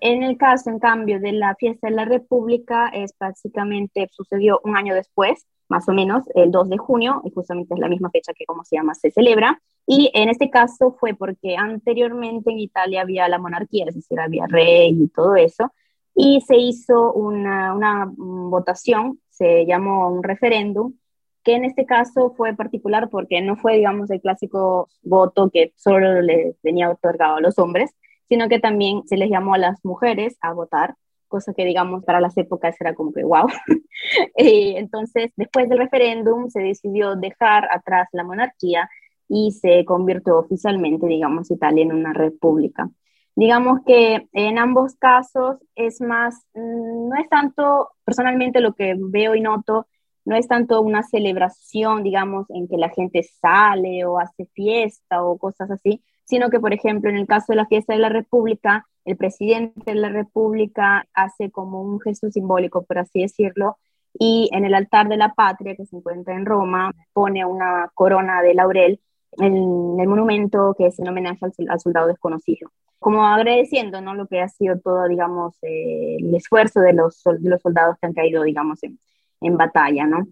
[0.00, 4.76] En el caso, en cambio, de la fiesta de la República, es básicamente sucedió un
[4.76, 8.32] año después, más o menos el 2 de junio, y justamente es la misma fecha
[8.34, 9.62] que, como se llama, se celebra.
[9.86, 14.48] Y en este caso fue porque anteriormente en Italia había la monarquía, es decir, había
[14.48, 15.72] rey y todo eso,
[16.16, 20.94] y se hizo una, una votación, se llamó un referéndum,
[21.42, 26.22] que en este caso fue particular porque no fue, digamos, el clásico voto que solo
[26.22, 27.90] le venía otorgado a los hombres,
[28.28, 30.94] sino que también se les llamó a las mujeres a votar
[31.32, 33.46] cosa que digamos para las épocas era como que wow.
[34.36, 38.88] y entonces, después del referéndum se decidió dejar atrás la monarquía
[39.28, 42.90] y se convirtió oficialmente, digamos, Italia en una república.
[43.34, 49.34] Digamos que en ambos casos es más, mm, no es tanto, personalmente lo que veo
[49.34, 49.86] y noto,
[50.24, 55.38] no es tanto una celebración, digamos, en que la gente sale o hace fiesta o
[55.38, 58.86] cosas así, sino que, por ejemplo, en el caso de la fiesta de la República,
[59.04, 63.78] el presidente de la República hace como un gesto simbólico, por así decirlo,
[64.18, 68.42] y en el altar de la patria que se encuentra en Roma pone una corona
[68.42, 69.00] de laurel
[69.38, 72.70] en el monumento que es en homenaje al, soldado desconocido.
[73.02, 74.14] Como agradeciendo ¿no?
[74.14, 78.06] lo que ha sido todo, digamos, eh, el esfuerzo de los, de los soldados que
[78.06, 78.98] han caído, digamos, en,
[79.40, 80.26] en batalla, ¿no?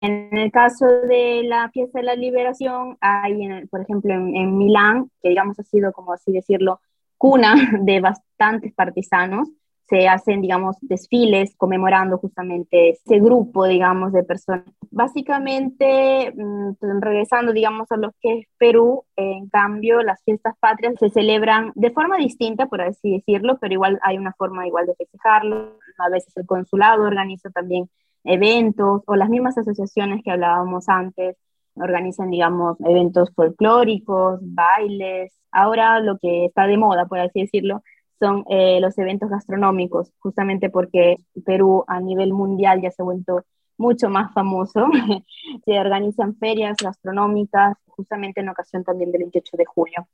[0.00, 5.10] En el caso de la fiesta de la liberación, hay, por ejemplo, en, en Milán,
[5.22, 6.80] que digamos ha sido, como así decirlo,
[7.16, 9.48] cuna de bastantes partisanos.
[9.88, 14.64] Se hacen, digamos, desfiles conmemorando justamente ese grupo, digamos, de personas.
[14.90, 21.10] Básicamente, mm, regresando, digamos, a lo que es Perú, en cambio, las fiestas patrias se
[21.10, 25.78] celebran de forma distinta, por así decirlo, pero igual hay una forma igual de festejarlo.
[25.98, 27.88] A veces el consulado organiza también
[28.24, 31.36] eventos o las mismas asociaciones que hablábamos antes
[31.76, 35.32] organizan, digamos, eventos folclóricos, bailes.
[35.50, 37.82] Ahora lo que está de moda, por así decirlo,
[38.18, 43.44] son eh, los eventos gastronómicos, justamente porque Perú a nivel mundial ya se ha vuelto
[43.78, 44.86] mucho más famoso.
[45.64, 50.08] se organizan ferias gastronómicas, justamente en ocasión también del 28 de junio.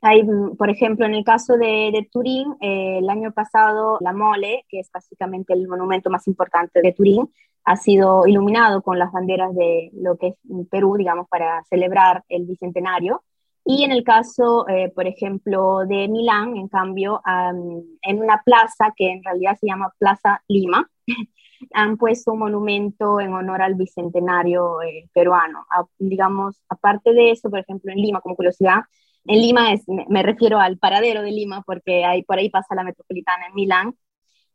[0.00, 4.64] Hay, mm, por ejemplo, en el caso de, Turín, eh, el año pasado la Mole,
[4.68, 7.28] que es básicamente el monumento más importante de Turín,
[7.64, 10.34] ha sido iluminado con las banderas de lo que es
[10.70, 13.24] Perú, digamos, para celebrar el bicentenario.
[13.68, 19.10] Y en el caso, eh, por ejemplo, de Milán, en cambio, en una plaza que
[19.10, 20.88] en realidad se llama Plaza Lima,
[21.72, 25.66] han puesto un monumento en honor al bicentenario eh, peruano.
[25.98, 28.82] digamos, aparte de eso, por ejemplo, en Lima, como curiosidad,
[29.24, 32.84] en Lima es, me, refiero al paradero de Lima porque hay, por ahí pasa la
[32.84, 33.94] metropolitana en Milán.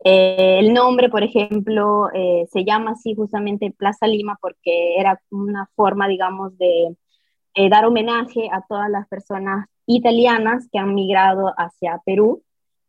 [0.05, 5.69] Eh, el nombre, por ejemplo, eh, se llama así justamente Plaza Lima porque era una
[5.75, 6.95] forma, digamos, de
[7.53, 12.43] eh, dar homenaje a todas las personas italianas que han migrado hacia Perú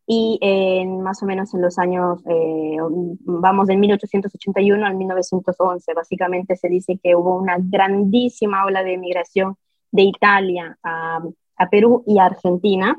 [0.07, 0.39] y
[1.01, 2.23] más o menos en los años,
[3.25, 9.57] vamos, del 1881 al 1911, básicamente se dice que hubo una grandísima ola de migración
[9.91, 11.21] de Italia a
[11.63, 12.97] a Perú y a Argentina.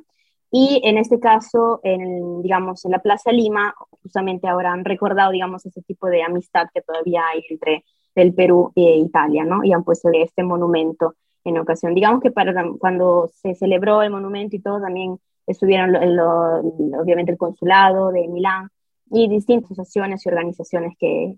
[0.51, 3.73] Y en este caso, en, digamos, en la Plaza Lima,
[4.03, 7.83] justamente ahora han recordado, digamos, ese tipo de amistad que todavía hay entre
[8.15, 9.63] el Perú e Italia, ¿no?
[9.63, 11.93] Y han puesto este monumento en ocasión.
[11.93, 18.11] Digamos que para cuando se celebró el monumento y todo, también estuvieron, obviamente, el consulado
[18.11, 18.69] de Milán
[19.11, 21.35] y distintas asociaciones y organizaciones que,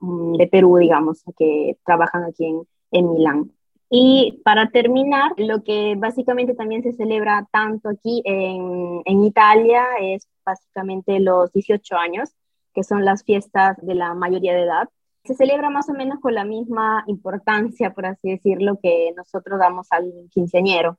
[0.00, 3.52] de Perú, digamos, que trabajan aquí en, en Milán.
[3.90, 10.28] Y para terminar, lo que básicamente también se celebra tanto aquí en, en, Italia es
[10.44, 12.30] básicamente los 18 años,
[12.74, 14.88] que son las fiestas de la mayoría de edad.
[15.28, 19.86] Se celebra más o menos con la misma importancia, por así decirlo, que nosotros damos
[19.90, 20.98] al quinceañero.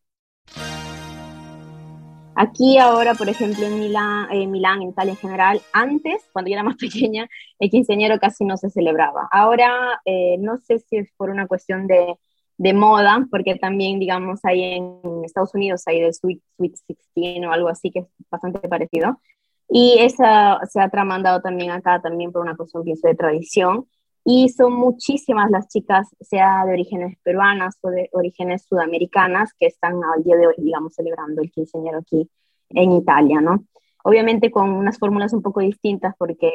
[2.35, 6.53] Aquí ahora, por ejemplo, en Milán, en Milán, en Italia en general, antes, cuando yo
[6.53, 9.27] era más pequeña, el quinceañero casi no se celebraba.
[9.31, 12.15] Ahora, eh, no sé si es por una cuestión de
[12.59, 16.75] de moda, porque también, digamos, hay en Estados Unidos hay el Sweet, Sweet
[17.15, 19.21] 16 o algo así que es bastante parecido.
[19.69, 23.85] Y esa se ha tramandado también acá, también por una cuestión, pienso, de tradición.
[24.31, 29.95] Y son muchísimas las chicas, sea de orígenes peruanas o de orígenes sudamericanas, que están
[30.03, 32.29] al día de hoy, digamos, celebrando el quinceañero aquí
[32.69, 33.65] en Italia, ¿no?
[34.03, 36.51] Obviamente con unas fórmulas un poco distintas, porque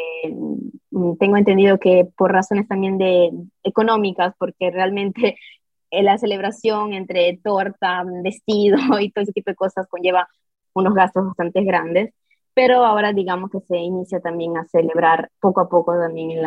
[0.92, 3.32] mm, tengo entendido que por razones también de
[3.64, 5.36] económicas, porque realmente
[5.90, 10.28] la celebración entre torta, vestido y todo ese tipo de cosas conlleva
[10.74, 12.14] unos gastos bastante grandes,
[12.54, 16.44] pero ahora digamos que se inicia también a celebrar poco a poco también el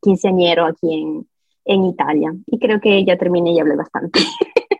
[0.00, 1.26] quinceañero aquí en,
[1.64, 2.32] en Italia.
[2.46, 4.20] Y creo que ya terminé y hablé bastante.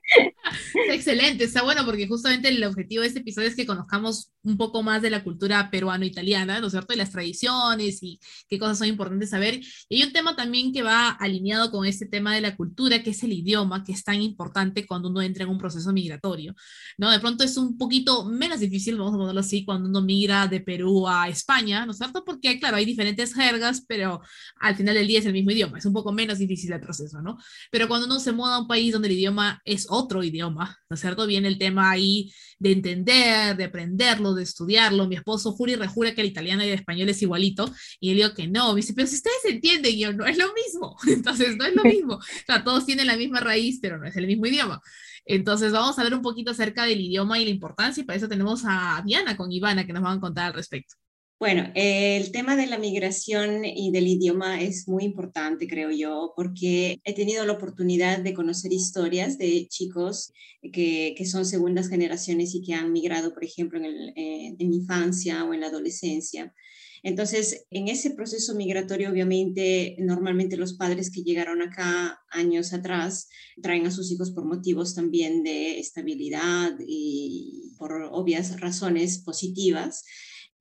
[0.91, 4.83] excelente, está bueno porque justamente el objetivo de este episodio es que conozcamos un poco
[4.83, 6.95] más de la cultura peruano-italiana, ¿no es cierto?
[6.95, 9.61] Y las tradiciones y qué cosas son importantes saber.
[9.89, 13.11] Y hay un tema también que va alineado con este tema de la cultura, que
[13.11, 16.55] es el idioma, que es tan importante cuando uno entra en un proceso migratorio,
[16.97, 17.11] ¿no?
[17.11, 20.61] De pronto es un poquito menos difícil, vamos a ponerlo así, cuando uno migra de
[20.61, 22.25] Perú a España, ¿no es cierto?
[22.25, 24.21] Porque, claro, hay diferentes jergas, pero
[24.61, 27.21] al final del día es el mismo idioma, es un poco menos difícil el proceso,
[27.21, 27.37] ¿no?
[27.71, 30.95] Pero cuando uno se muda a un país donde el idioma es otro idioma, ¿no
[30.95, 31.27] es cierto?
[31.27, 35.07] Viene el tema ahí de entender, de aprenderlo, de estudiarlo.
[35.07, 38.17] Mi esposo jura y rejura que el italiano y el español es igualito, y él
[38.17, 41.57] digo que no, me dice, pero si ustedes entienden, yo no es lo mismo, entonces
[41.57, 42.15] no es lo mismo.
[42.15, 44.81] O sea, todos tienen la misma raíz, pero no es el mismo idioma.
[45.27, 48.29] Entonces vamos a ver un poquito acerca del idioma y la importancia, y para eso
[48.29, 50.97] tenemos a Diana con Ivana que nos van a contar al respecto.
[51.41, 57.01] Bueno, el tema de la migración y del idioma es muy importante, creo yo, porque
[57.03, 62.61] he tenido la oportunidad de conocer historias de chicos que, que son segundas generaciones y
[62.61, 66.55] que han migrado, por ejemplo, en, el, eh, en infancia o en la adolescencia.
[67.03, 73.31] Entonces, en ese proceso migratorio, obviamente, normalmente los padres que llegaron acá años atrás
[73.63, 80.05] traen a sus hijos por motivos también de estabilidad y por obvias razones positivas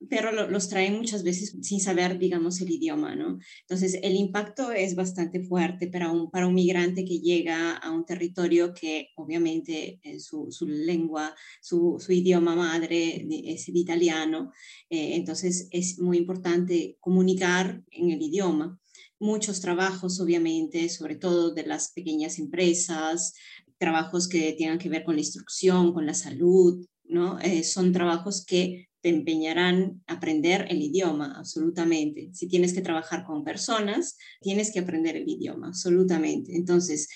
[0.07, 3.37] pero los traen muchas veces sin saber, digamos, el idioma, ¿no?
[3.61, 8.05] Entonces, el impacto es bastante fuerte para un, para un migrante que llega a un
[8.05, 14.51] territorio que obviamente eh, su, su, lengua, su, su, idioma madre es el italiano,
[14.89, 18.79] eh, entonces es muy importante comunicar en el idioma.
[19.19, 23.33] Muchos trabajos, obviamente, sobre todo de las pequeñas empresas,
[23.77, 27.39] trabajos que tengan que ver con la instrucción, con la salud, ¿no?
[27.39, 32.29] Eh, son trabajos que te empeñarán a aprender el idioma, absolutamente.
[32.33, 36.55] Si tienes que trabajar con personas, tienes que aprender el idioma, absolutamente.
[36.55, 37.07] Entonces,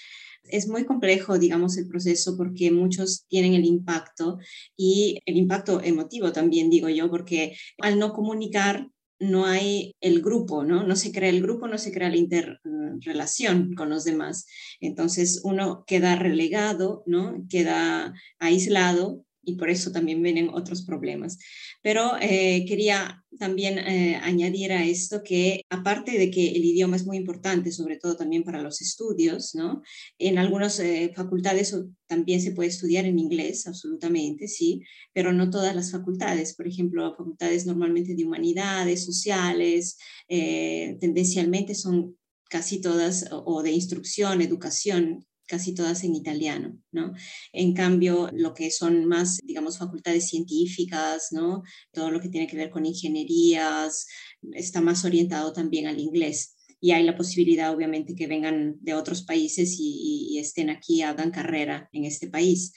[0.43, 4.39] es muy complejo, digamos, el proceso porque muchos tienen el impacto
[4.75, 10.63] y el impacto emotivo también, digo yo, porque al no comunicar no hay el grupo,
[10.63, 10.85] ¿no?
[10.85, 14.45] No se crea el grupo, no se crea la interrelación con los demás.
[14.81, 17.45] Entonces uno queda relegado, ¿no?
[17.49, 21.37] Queda aislado y por eso también vienen otros problemas.
[21.81, 27.05] Pero eh, quería también eh, añadir a esto que aparte de que el idioma es
[27.05, 29.81] muy importante, sobre todo también para los estudios, ¿no?
[30.17, 31.75] En algunas eh, facultades
[32.07, 36.55] también se puede estudiar en inglés, absolutamente, sí, pero no todas las facultades.
[36.55, 42.17] Por ejemplo, facultades normalmente de humanidades, sociales, tendencialmente son
[42.49, 47.13] casi todas, o de instrucción, educación, casi todas en italiano, ¿no?
[47.51, 51.63] En cambio, lo que son más, digamos, facultades científicas, ¿no?
[51.91, 54.07] Todo lo que tiene que ver con ingenierías,
[54.53, 56.55] está más orientado también al inglés.
[56.79, 61.89] Y hay la posibilidad, obviamente, que vengan de otros países y, estén aquí, hagan carrera
[61.93, 62.73] en este país.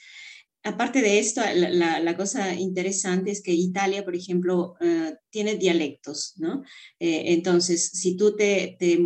[0.63, 6.63] Aparte de esto, la, cosa interesante es que Italia, por ejemplo, eh, tiene dialectos, ¿no?
[6.99, 8.97] Eh, entonces, si tú te, te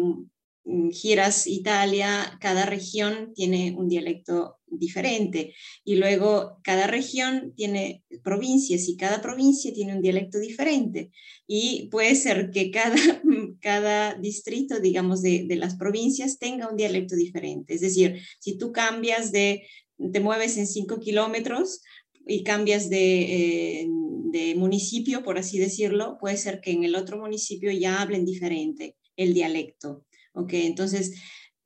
[0.92, 8.96] giras Italia, cada región tiene un dialecto diferente y luego cada región tiene provincias y
[8.96, 11.12] cada provincia tiene un dialecto diferente
[11.48, 12.96] y puede ser que cada,
[13.62, 17.74] cada distrito, digamos, de, las provincias tenga un dialecto diferente.
[17.74, 19.68] Es decir, si tú cambias de,
[20.14, 21.82] te mueves en cinco kilómetros
[22.28, 23.88] y cambias de, eh,
[24.32, 28.96] de municipio, por así decirlo, puede ser que en el otro municipio ya hablen diferente
[29.18, 30.06] el dialecto.
[30.34, 30.54] ¿Ok?
[30.54, 31.14] Entonces,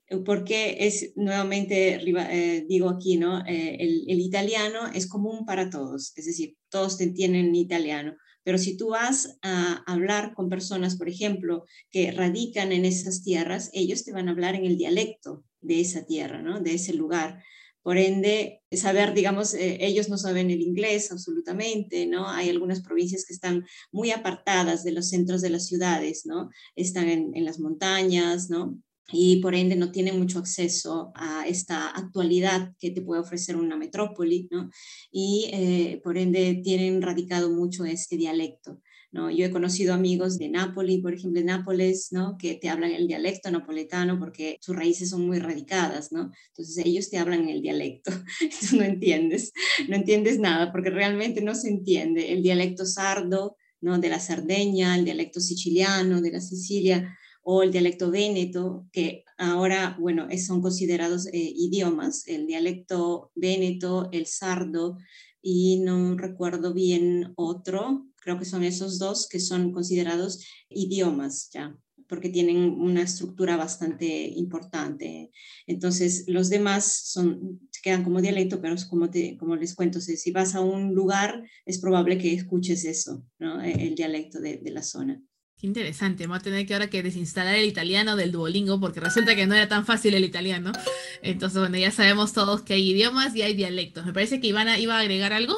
[0.07, 3.45] eh, porque es nuevamente, eh, digo aquí, ¿no?
[3.45, 8.89] Eh, el, italiano es común para todos, es decir, todos entienden italiano, pero si tú
[8.89, 14.27] vas a hablar con personas, por ejemplo, que radican en esas tierras, ellos te van
[14.27, 16.59] a hablar en el dialecto de esa tierra, ¿no?
[16.61, 17.41] De ese lugar.
[17.85, 22.27] Por ende, saber, digamos, ellos no saben el inglés absolutamente, ¿no?
[22.27, 26.49] Hay algunas provincias que están muy apartadas de los centros de las ciudades, ¿no?
[26.75, 28.81] Están en, las montañas, ¿no?
[29.11, 33.77] y por ende no tienen mucho acceso a esta actualidad que te puede ofrecer una
[33.77, 34.71] metrópoli, ¿no?
[35.11, 38.81] Y eh, por ende tienen radicado mucho este dialecto.
[39.15, 39.31] ¿No?
[39.31, 42.37] Yo he conocido amigos de Nápoles, por ejemplo, de Nápoles, ¿no?
[42.37, 46.31] que te hablan el dialecto napoletano porque sus raíces son muy radicadas, ¿no?
[46.49, 48.11] Entonces ellos te hablan el dialecto,
[48.69, 49.53] tú no entiendes,
[49.87, 53.99] no entiendes nada porque realmente no se entiende el dialecto sardo, ¿no?
[53.99, 59.95] De la Cerdeña, el dialecto siciliano, de la Sicilia, o el dialecto véneto, que ahora,
[59.97, 64.97] bueno, son considerados eh, idiomas, el dialecto véneto, el sardo,
[65.41, 71.77] y no recuerdo bien otro, creo que son esos dos que son considerados idiomas ya
[72.07, 75.31] porque tienen una estructura bastante importante.
[75.65, 80.31] Entonces, los demás son, se quedan como dialecto, pero como, te, como les cuento, si
[80.31, 83.59] vas a un lugar, es probable que escuches eso, ¿no?
[83.59, 85.19] E, el dialecto de, de la zona.
[85.57, 89.35] Qué interesante, vamos a tener que ahora que desinstalar el italiano del Duolingo porque resulta
[89.37, 90.73] que no era tan fácil el italiano.
[91.21, 94.05] Entonces, bueno, ya sabemos todos que hay idiomas y hay dialectos.
[94.05, 95.55] Me parece que Ivana iba a agregar algo.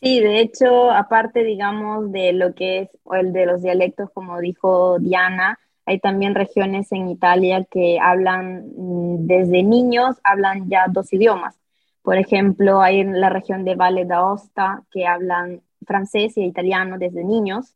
[0.00, 4.98] Sí, de hecho, aparte, digamos, de lo que es el de los dialectos, como dijo
[5.00, 11.56] Diana, hay también regiones en Italia que hablan mm, desde niños, hablan ya dos idiomas.
[12.02, 17.24] Por ejemplo, hay en la región de Valle d'Aosta que hablan francés y italiano desde
[17.24, 17.74] niños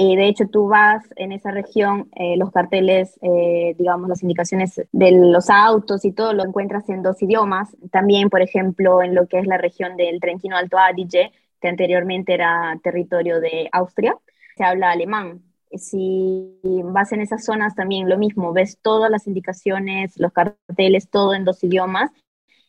[0.00, 4.80] eh, de hecho, tú vas en esa región, eh, los carteles, eh, digamos, las indicaciones
[4.92, 7.76] de los autos y todo lo encuentras en dos idiomas.
[7.90, 12.34] También, por ejemplo, en lo que es la región del Trentino Alto Adige, que anteriormente
[12.34, 14.16] era territorio de Austria,
[14.56, 15.42] se habla alemán.
[15.72, 21.34] Si vas en esas zonas también lo mismo, ves todas las indicaciones, los carteles, todo
[21.34, 22.10] en dos idiomas.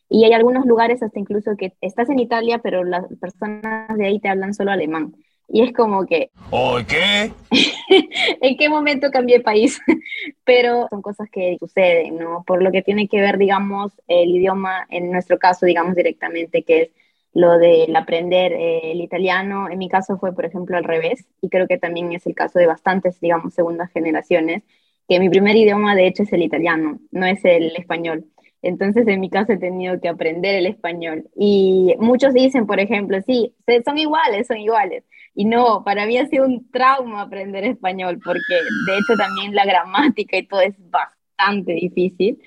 [0.08, 4.18] Y hay algunos lugares hasta incluso que estás en Italia, pero las personas de ahí
[4.20, 5.14] te hablan solo alemán.
[5.52, 6.30] Y es como que...
[6.50, 7.32] ¿O qué?
[8.40, 9.80] ¿En qué momento cambié país?
[10.44, 12.44] Pero son cosas que suceden, ¿no?
[12.46, 16.82] Por lo que tiene que ver, digamos, el idioma, en nuestro caso, digamos directamente, que
[16.82, 16.90] es
[17.32, 19.68] lo del aprender eh, el italiano.
[19.68, 22.58] En mi caso fue, por ejemplo, al revés, y creo que también es el caso
[22.58, 24.62] de bastantes, digamos, segundas generaciones,
[25.08, 28.26] que mi primer idioma, de hecho, es el italiano, no es el español.
[28.62, 31.28] Entonces, en mi caso he tenido que aprender el español.
[31.34, 33.54] Y muchos dicen, por ejemplo, sí,
[33.84, 35.04] son iguales, son iguales.
[35.34, 38.54] Y no, para mí ha sido un trauma aprender español, porque
[38.86, 42.40] de hecho también la gramática y todo es bastante difícil.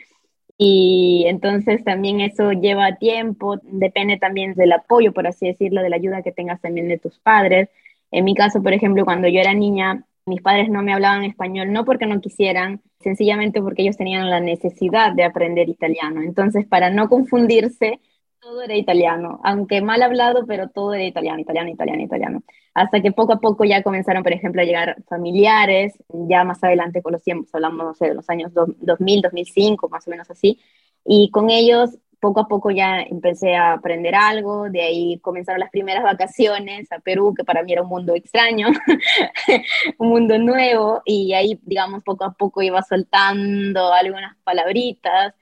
[0.57, 5.95] Y entonces también eso lleva tiempo, depende también del apoyo, por así decirlo, de la
[5.97, 7.69] ayuda que tengas también de tus padres.
[8.11, 11.73] En mi caso, por ejemplo, cuando yo era niña, mis padres no me hablaban español,
[11.73, 16.21] no porque no quisieran, sencillamente porque ellos tenían la necesidad de aprender italiano.
[16.21, 17.99] Entonces, para no confundirse,
[18.43, 22.43] todo era italiano, aunque mal hablado, pero todo era italiano, italiano, italiano, italiano.
[22.73, 27.01] Hasta que poco a poco ya comenzaron, por ejemplo, a llegar familiares, ya más adelante
[27.01, 30.59] con los tiempos, hablamos, no sé, de los años 2000, 2005, más o menos así,
[31.05, 35.69] y con ellos poco a poco ya empecé a aprender algo, de ahí comenzaron las
[35.71, 38.67] primeras vacaciones a Perú, que para mí era un mundo extraño,
[39.97, 45.33] un mundo nuevo, y ahí, digamos, poco a poco iba soltando algunas palabritas,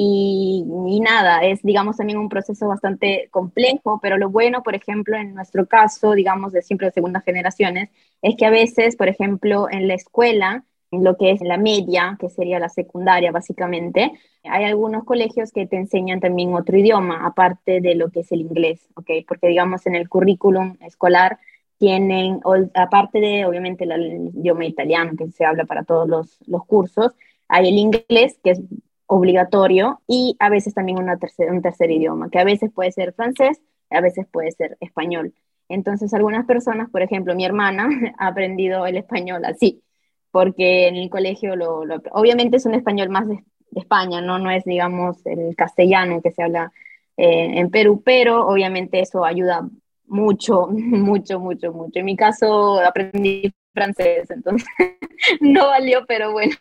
[0.00, 5.16] y, y, nada, es, digamos, también un proceso bastante complejo, pero lo bueno, por ejemplo,
[5.16, 7.90] en nuestro caso, digamos, de siempre de segundas generaciones,
[8.22, 12.28] es que a veces, por ejemplo, en la escuela, lo que es la media, que
[12.28, 14.12] sería la secundaria básicamente,
[14.44, 18.42] hay algunos colegios que te enseñan también otro idioma, aparte de lo que es el
[18.42, 19.10] inglés, ¿ok?
[19.26, 21.40] Porque digamos en el currículum escolar
[21.78, 22.38] tienen,
[22.74, 27.16] aparte de obviamente el idioma italiano que se habla para todos los, los cursos,
[27.48, 28.60] hay el inglés que es
[29.08, 34.00] obligatorio y a veces también un tercer idioma, que a veces puede ser francés, a
[34.00, 35.34] veces puede ser español.
[35.68, 37.88] Entonces algunas personas, por ejemplo mi hermana,
[38.18, 39.82] ha aprendido el español así,
[40.30, 41.82] porque en el colegio lo,
[42.12, 43.42] obviamente es un español más de,
[43.74, 44.38] España, ¿no?
[44.38, 46.72] no es, digamos, el castellano que se habla
[47.18, 49.68] eh, en Perú, pero obviamente eso ayuda
[50.06, 51.98] mucho, mucho, mucho, mucho.
[51.98, 54.68] En mi caso aprendí francés, entonces
[55.40, 56.54] no valió, pero bueno,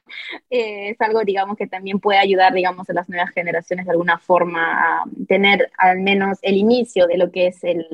[0.50, 4.18] eh, es algo, digamos, que también puede ayudar, digamos, a las nuevas generaciones de alguna
[4.20, 7.86] forma a tener al menos el inicio de lo que es el,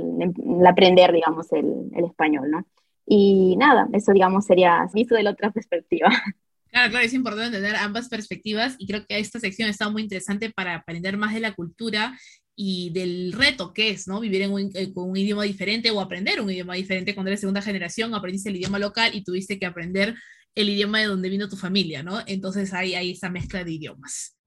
[0.67, 2.65] aprender, digamos, el, el español, ¿no?
[3.05, 6.09] Y nada, eso digamos sería visto de la otra perspectiva.
[6.73, 10.49] Claro, claro, es importante tener ambas perspectivas y creo que esta sección está muy interesante
[10.49, 12.17] para aprender más de la cultura
[12.55, 14.19] y del reto que es, ¿no?
[14.19, 17.39] Vivir en un, eh, con un idioma diferente o aprender un idioma diferente cuando eres
[17.39, 20.15] segunda generación, aprendiste el idioma local y tuviste que aprender
[20.55, 22.21] el idioma de donde vino tu familia, ¿no?
[22.27, 24.37] Entonces hay, hay esa mezcla de idiomas.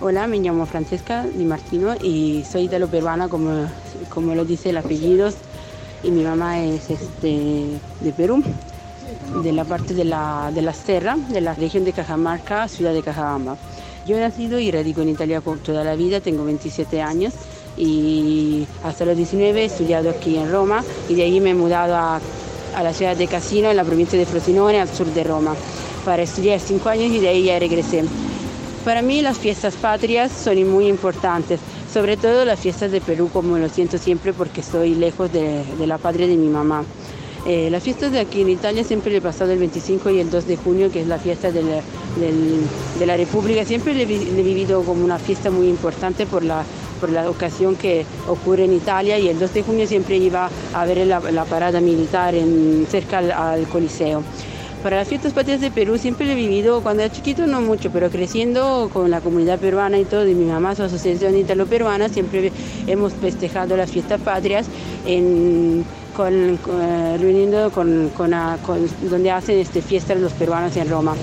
[0.00, 3.68] Hola, me llamo Francesca Di Martino y soy de lo peruana, como,
[4.10, 5.30] como lo dice el apellido.
[6.04, 8.44] y mi mamá es este, de Perú,
[9.42, 13.02] de la parte de la, de la Serra, de la región de Cajamarca, ciudad de
[13.02, 13.56] Cajabamba.
[14.06, 17.34] Yo he nacido y radico en Italia toda la vida, tengo 27 años
[17.76, 21.94] y hasta los 19 he estudiado aquí en Roma y de ahí me he mudado
[21.94, 22.20] a,
[22.74, 25.54] a la ciudad de Casino, en la provincia de Frosinone, al sur de Roma,
[26.04, 28.04] para estudiar cinco años y de ahí ya regresé.
[28.84, 31.60] Para mí las fiestas patrias son muy importantes,
[31.92, 35.86] sobre todo las fiestas de Perú, como lo siento siempre porque estoy lejos de, de
[35.86, 36.84] la patria de mi mamá.
[37.46, 40.30] Eh, las fiestas de aquí en Italia siempre le he pasado el 25 y el
[40.30, 41.80] 2 de junio, que es la fiesta de la,
[42.98, 43.64] de la República.
[43.64, 46.64] Siempre le, he vivido como una fiesta muy importante por la,
[47.00, 50.84] por la ocasión que ocurre en Italia y el 2 de junio siempre iba a
[50.84, 54.22] ver la, parada militar en, cerca al, Coliseo.
[54.82, 58.10] Para las fiestas patrias de Perú siempre he vivido, cuando era chiquito no mucho, pero
[58.10, 62.52] creciendo con la comunidad peruana y todo, y mi mamá, su asociación italo-peruana, siempre
[62.86, 64.66] hemos festejado las fiestas patrias
[65.04, 65.84] en,
[66.18, 66.58] con,
[67.20, 68.34] reuniendo con, con,
[69.02, 71.14] donde hacen este, fiestas los peruanos en Roma.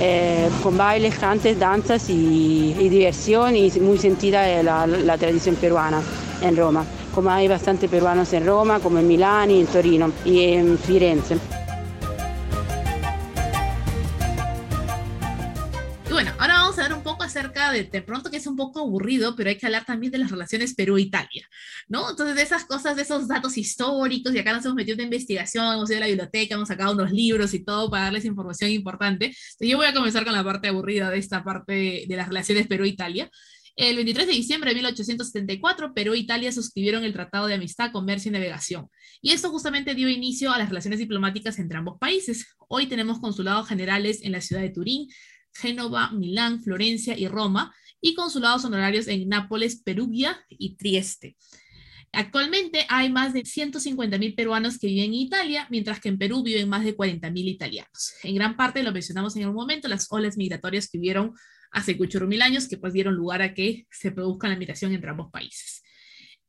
[0.00, 6.00] Eh, con bailes, cantes, danzas y, y, diversión y muy sentida la, la tradición peruana
[6.42, 6.84] en Roma.
[7.12, 11.38] Como hay bastante peruanos en Roma, como en Milán en Torino y en Firenze.
[17.72, 20.30] De, de pronto que es un poco aburrido, pero hay que hablar también de las
[20.30, 21.48] relaciones Perú-Italia,
[21.88, 22.10] ¿no?
[22.10, 25.74] Entonces, de esas cosas, de esos datos históricos, y acá nos hemos metido en investigación,
[25.74, 29.26] hemos ido a la biblioteca, hemos sacado unos libros y todo para darles información importante.
[29.26, 32.66] Entonces, yo voy a comenzar con la parte aburrida de esta parte de las relaciones
[32.66, 33.30] Perú-Italia.
[33.76, 38.30] El 23 de diciembre de 1874, Perú e Italia suscribieron el Tratado de Amistad, Comercio
[38.30, 38.88] y Navegación.
[39.20, 42.46] Y esto justamente dio inicio a las relaciones diplomáticas entre ambos países.
[42.68, 45.08] Hoy tenemos consulados generales en la ciudad de Turín,
[45.56, 51.36] Génova, Milán, Florencia y Roma, y consulados honorarios en Nápoles, Perugia y Trieste.
[52.12, 56.68] Actualmente hay más de 150.000 peruanos que viven en Italia, mientras que en Perú viven
[56.68, 58.14] más de 40.000 italianos.
[58.22, 61.34] En gran parte, lo mencionamos en algún momento, las olas migratorias que hubieron
[61.70, 61.96] hace
[62.26, 65.82] mil años, que pues dieron lugar a que se produzca la migración entre ambos países.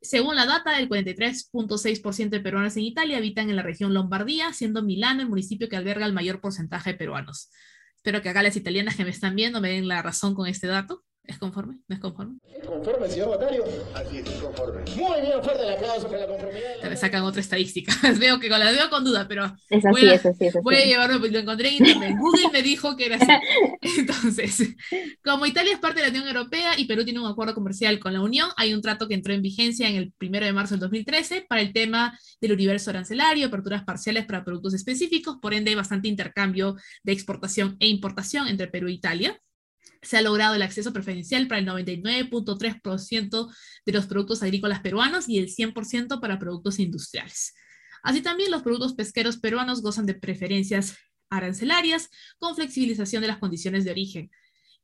[0.00, 4.82] Según la data, el 43.6% de peruanos en Italia habitan en la región Lombardía, siendo
[4.82, 7.50] Milán el municipio que alberga el mayor porcentaje de peruanos.
[7.98, 10.68] Espero que acá las italianas que me están viendo me den la razón con este
[10.68, 11.04] dato.
[11.28, 11.74] ¿Es conforme?
[11.86, 12.38] ¿No es conforme?
[12.58, 13.62] ¿Es conforme, señor Botario?
[13.94, 14.80] Así es, conforme.
[14.96, 16.88] Muy bien, fuerte el aplauso para la conformidad.
[16.88, 17.92] Me sacan otra estadística.
[18.18, 20.64] veo que las veo con duda, pero es así, voy, a, es así, es así.
[20.64, 22.16] voy a llevarme, pues lo encontré en internet.
[22.18, 23.26] Google me dijo que era así.
[23.98, 24.74] Entonces,
[25.22, 28.14] como Italia es parte de la Unión Europea y Perú tiene un acuerdo comercial con
[28.14, 30.80] la Unión, hay un trato que entró en vigencia en el 1 de marzo del
[30.80, 35.76] 2013 para el tema del universo arancelario, aperturas parciales para productos específicos, por ende hay
[35.76, 39.38] bastante intercambio de exportación e importación entre Perú e Italia
[40.02, 45.38] se ha logrado el acceso preferencial para el 99.3% de los productos agrícolas peruanos y
[45.38, 47.54] el 100% para productos industriales.
[48.02, 50.96] Así también los productos pesqueros peruanos gozan de preferencias
[51.30, 54.30] arancelarias con flexibilización de las condiciones de origen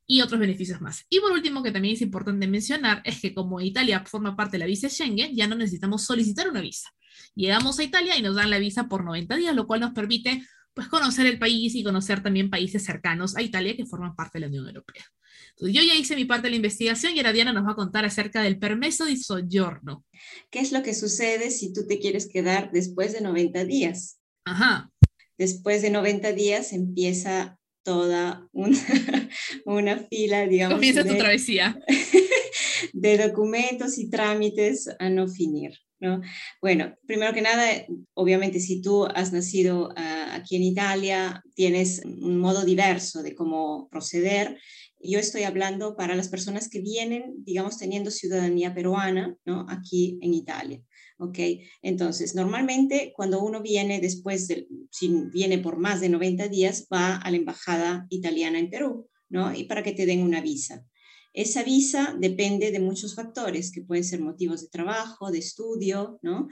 [0.07, 1.05] y otros beneficios más.
[1.09, 4.59] Y por último, que también es importante mencionar, es que como Italia forma parte de
[4.59, 6.91] la visa Schengen, ya no necesitamos solicitar una visa.
[7.35, 10.47] Llegamos a Italia y nos dan la visa por 90 días, lo cual nos permite
[10.75, 14.41] pues conocer el país y conocer también países cercanos a Italia que forman parte de
[14.41, 15.05] la Unión Europea.
[15.51, 17.77] Entonces, yo ya hice mi parte de la investigación y ahora Diana nos va a
[17.77, 20.05] contar acerca del permiso de soggiorno.
[20.51, 24.19] ¿Qué es lo que sucede si tú te quieres quedar después de 90 días?
[24.45, 24.91] Ajá.
[25.39, 28.79] Después de 90 días empieza toda una,
[29.65, 30.77] una fila, digamos.
[30.77, 31.79] Comienza tu travesía.
[32.93, 35.73] de documentos y trámites a no finir.
[36.05, 36.21] ¿No?
[36.61, 37.65] Bueno, primero que nada,
[38.13, 43.89] obviamente si tú has nacido uh, aquí en Italia, tienes un modo diverso de cómo
[43.91, 44.59] proceder.
[45.01, 49.67] Yo estoy hablando para las personas que vienen, digamos, teniendo ciudadanía peruana, ¿no?
[49.69, 50.83] Aquí en Italia.
[51.19, 51.39] ¿ok?
[51.83, 57.17] Entonces, normalmente cuando uno viene después de, si viene por más de 90 días, va
[57.17, 59.55] a la embajada italiana en Perú, ¿no?
[59.55, 60.85] Y para que te den una visa.
[61.35, 66.49] Esa visa depende de muchos factores, que pueden ser motivos de trabajo, de estudio, ¿no?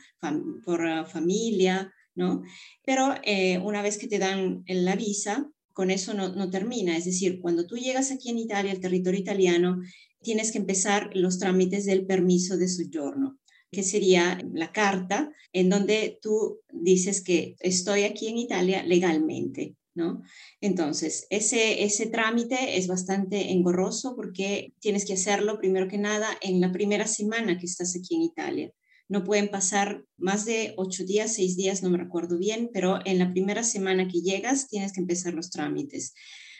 [0.64, 2.43] por uh, familia, ¿no?
[2.85, 6.97] Pero eh, una vez que te dan la visa, con eso no, no, termina.
[6.97, 9.80] Es decir, cuando tú llegas aquí en Italia, al territorio italiano,
[10.20, 13.39] tienes que empezar los trámites del permiso de soggiorno,
[13.70, 19.76] que sería la carta en donde tú dices que estoy aquí en Italia legalmente.
[19.95, 20.22] ¿No?
[20.61, 26.61] Entonces, ese, ese trámite es bastante engorroso porque tienes que hacerlo primero que nada en
[26.61, 28.72] la primera semana que estás aquí en Italia.
[29.09, 33.18] No pueden pasar más de ocho días, seis días, no me recuerdo bien, pero en
[33.18, 36.14] la primera semana que llegas tienes que empezar los trámites.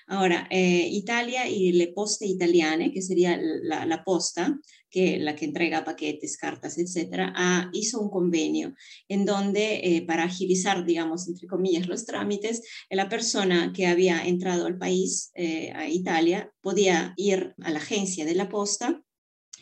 [0.07, 4.59] Ahora, eh, Italia y le Poste Italiane, que sería la, posta,
[4.90, 8.74] que la que entrega paquetes, cartas, etcétera, ah, hizo un convenio
[9.09, 14.66] en donde eh, para agilizar, digamos, entre comillas, los trámites, la persona que había entrado
[14.66, 19.03] al país, eh, a Italia, podía ir a la agencia de la posta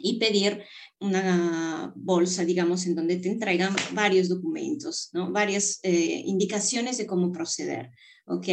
[0.03, 0.65] y pedir
[0.99, 5.31] una bolsa, digamos, en donde te entregan varios documentos, ¿no?
[5.31, 7.91] varias indicaciones de cómo proceder.
[8.31, 8.49] ¿ok?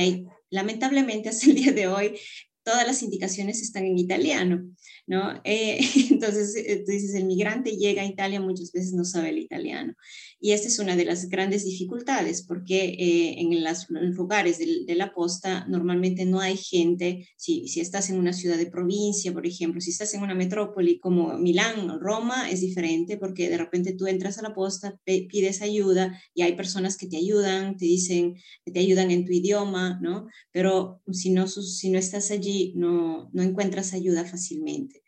[0.49, 2.19] Lamentablemente, hasta el día de hoy,
[2.67, 4.69] todas las indicaciones están en italiano,
[5.07, 5.39] ¿no?
[5.45, 5.79] Eh,
[6.11, 9.93] entonces, eh, tú dices, el migrante llega a Italia, muchas veces no sabe el italiano.
[10.41, 15.13] Y esta es una de las grandes dificultades, porque eh, en, los lugares de, la
[15.13, 19.79] posta normalmente no hay gente, si, si estás en una ciudad de provincia, por ejemplo,
[19.79, 24.07] si estás en una metrópoli como Milán o Roma, es diferente porque de repente tú
[24.07, 28.79] entras a la posta, pides ayuda y hay personas que te ayudan, te dicen, te
[28.79, 30.27] ayudan en tu idioma, ¿no?
[30.51, 35.03] Pero si no, si no estás allí, no, no encuentras ayuda fácilmente.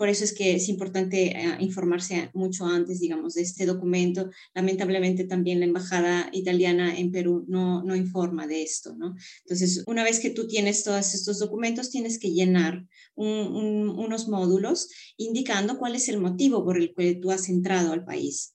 [0.00, 4.30] Por eso es que es importante eh, informarse mucho antes, digamos, de este documento.
[4.54, 9.14] Lamentablemente también la embajada italiana en Perú no, no informa de esto, ¿no?
[9.44, 14.88] Entonces, una vez que tú tienes todos estos documentos, tienes que llenar unos módulos
[15.18, 18.54] indicando cuál es el motivo por el que tú has entrado al país.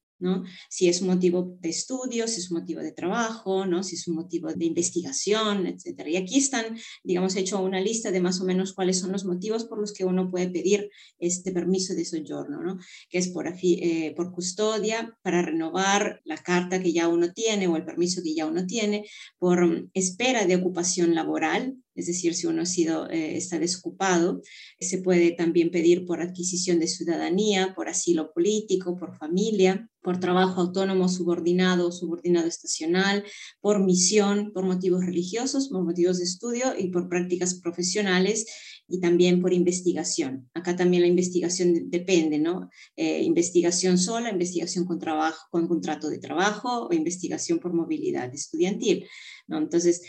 [0.69, 3.83] Si es un motivo de estudio, si es un motivo de trabajo, ¿no?
[3.83, 6.09] Si es un motivo de investigación, etcétera.
[6.09, 9.65] Y aquí están, digamos, hecho una lista de más o menos cuáles son los motivos
[9.65, 10.89] por los que uno puede pedir
[11.19, 12.79] este permiso de soyorno, ¿no?
[13.09, 17.75] Que es por, eh, por custodia, para renovar la carta que ya uno tiene o
[17.75, 19.05] el permiso que ya uno tiene,
[19.37, 24.41] por mm, espera de ocupación laboral, es decir, si uno ha sido, eh, está desocupado,
[24.79, 30.61] se puede también pedir por adquisición de ciudadanía, por asilo político, por familia, por trabajo
[30.61, 33.23] autónomo subordinado subordinado estacional,
[33.59, 38.45] por misión, por motivos religiosos, por motivos de estudio y por prácticas profesionales
[38.87, 40.47] y también por investigación.
[40.53, 42.69] Acá también la investigación depende, ¿no?
[42.95, 49.07] Eh, investigación sola, investigación con trabajo, con contrato de trabajo o investigación por movilidad estudiantil,
[49.47, 49.57] ¿no?
[49.57, 50.03] Entonces,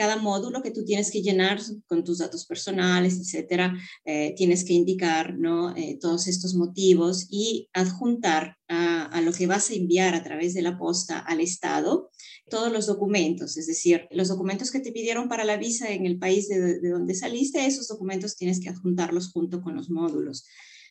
[0.00, 3.76] cada módulo que tú tienes que llenar con tus datos personales, etcétera,
[4.06, 5.76] eh, tienes que indicar ¿no?
[5.76, 10.62] Eh, todos estos motivos y adjuntar a, lo que vas a enviar a través de
[10.62, 12.10] la posta al Estado
[12.48, 16.18] todos los documentos, es decir, los documentos que te pidieron para la visa en el
[16.18, 20.46] país de, de donde saliste, esos documentos tienes que adjuntarlos junto con los módulos.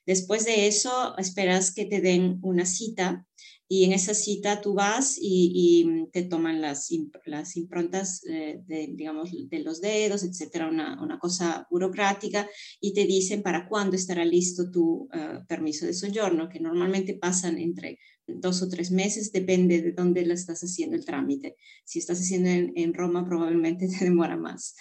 [0.05, 3.25] Después de eso, esperas que te den una cita
[3.71, 6.89] y en esa cita tú vas y, mm, te toman las,
[7.25, 12.49] las improntas eh, de, digamos, de los dedos, etcétera, una, una, cosa burocrática,
[12.81, 17.59] y te dicen para cuándo estará listo tu eh, permiso de soyorno, que normalmente pasan
[17.59, 17.99] entre
[18.35, 21.55] dos o tres meses, depende de dónde lo estás haciendo el trámite.
[21.85, 24.75] Si estás haciendo en, Roma, probablemente te demora más.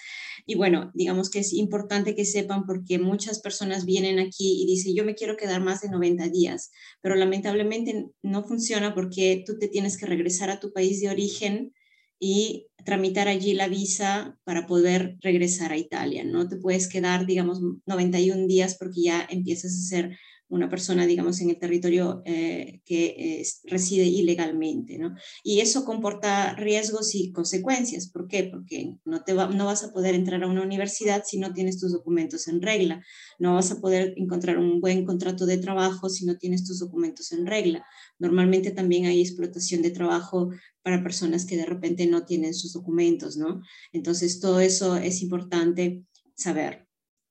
[0.46, 4.94] Y bueno, digamos que es importante que sepan porque muchas personas vienen aquí y dicen,
[4.94, 6.70] yo me quiero quedar más de 90 días,
[7.00, 11.72] pero lamentablemente no funciona porque tú te tienes que regresar a tu país de origen
[12.20, 16.24] y tramitar allí la visa para poder regresar a Italia.
[16.24, 20.18] No te puedes quedar, digamos, 91 días porque ya empiezas a ser
[20.48, 25.14] una persona, digamos, en el territorio eh, que reside ilegalmente, ¿no?
[25.42, 28.08] Y eso comporta riesgos y consecuencias.
[28.08, 28.44] ¿Por qué?
[28.44, 31.92] Porque no, te no vas a poder entrar a una universidad si no tienes tus
[31.92, 33.04] documentos en regla,
[33.38, 37.32] no vas a poder encontrar un buen contrato de trabajo si no tienes tus documentos
[37.32, 37.84] en regla.
[38.18, 40.50] Normalmente también hay explotación de trabajo
[40.82, 43.60] para personas que de repente no tienen sus documentos, ¿no?
[43.92, 46.87] Entonces, todo eso es importante saber.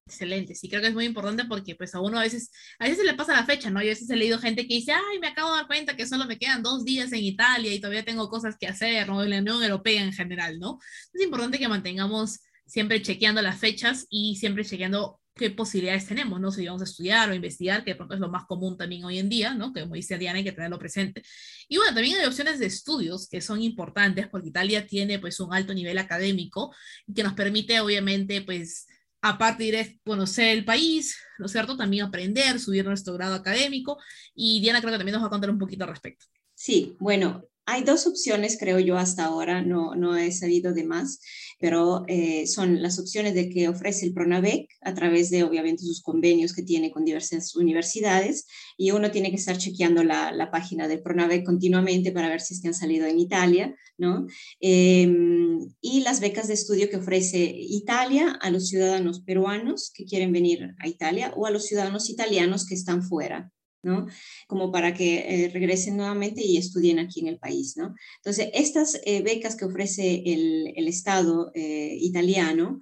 [0.08, 2.50] Excelente, sí, creo que es muy importante porque pues a uno a veces,
[2.80, 3.82] a veces se le pasa la fecha, ¿no?
[3.82, 6.08] Yo a veces he leído gente que dice, ay, me acabo de dar cuenta que
[6.08, 9.22] solo me quedan dos días en Italia y todavía tengo cosas que hacer, ¿no?
[9.22, 10.80] En la Unión Europea en general, ¿no?
[11.14, 16.52] Es importante que mantengamos siempre chequeando las fechas y siempre chequeando qué posibilidades tenemos, ¿no?
[16.52, 19.20] Si vamos a estudiar o investigar, que de pronto es lo más común también hoy
[19.20, 19.74] en día, ¿no?
[19.74, 21.22] Que como dice Diana, hay que tenerlo presente.
[21.68, 25.54] Y bueno, también hay opciones de estudios que son importantes porque Italia tiene pues un
[25.54, 26.74] alto nivel académico
[27.14, 28.88] que nos permite obviamente pues
[29.22, 31.78] aparte de conocer el país, ¿no es cierto?
[31.78, 33.98] También aprender, subir nuestro grado académico.
[34.36, 36.26] Y Diana creo que también nos va a contar un poquito al respecto.
[36.54, 41.20] Sí, bueno, hay dos opciones, creo yo, hasta ahora, no, no he sabido de más,
[41.60, 46.02] pero eh, son las opciones de que ofrece el PRONAVEC a través de, obviamente, sus
[46.02, 48.48] convenios que tiene con diversas universidades,
[48.78, 52.54] y uno tiene que estar chequeando la, la página del PRONAVEC continuamente para ver si
[52.54, 54.28] es que han salido en Italia, ¿no?
[54.62, 60.32] Em, y las becas de estudio que ofrece Italia a los ciudadanos peruanos que quieren
[60.32, 63.52] venir a Italia o a los ciudadanos italianos que están fuera
[63.88, 64.06] ¿no?
[64.48, 67.96] Como para que eh, regresen nuevamente y estudien aquí en el país, ¿no?
[68.18, 72.80] Entonces, estas eh, becas que ofrece el, Estado eh, italiano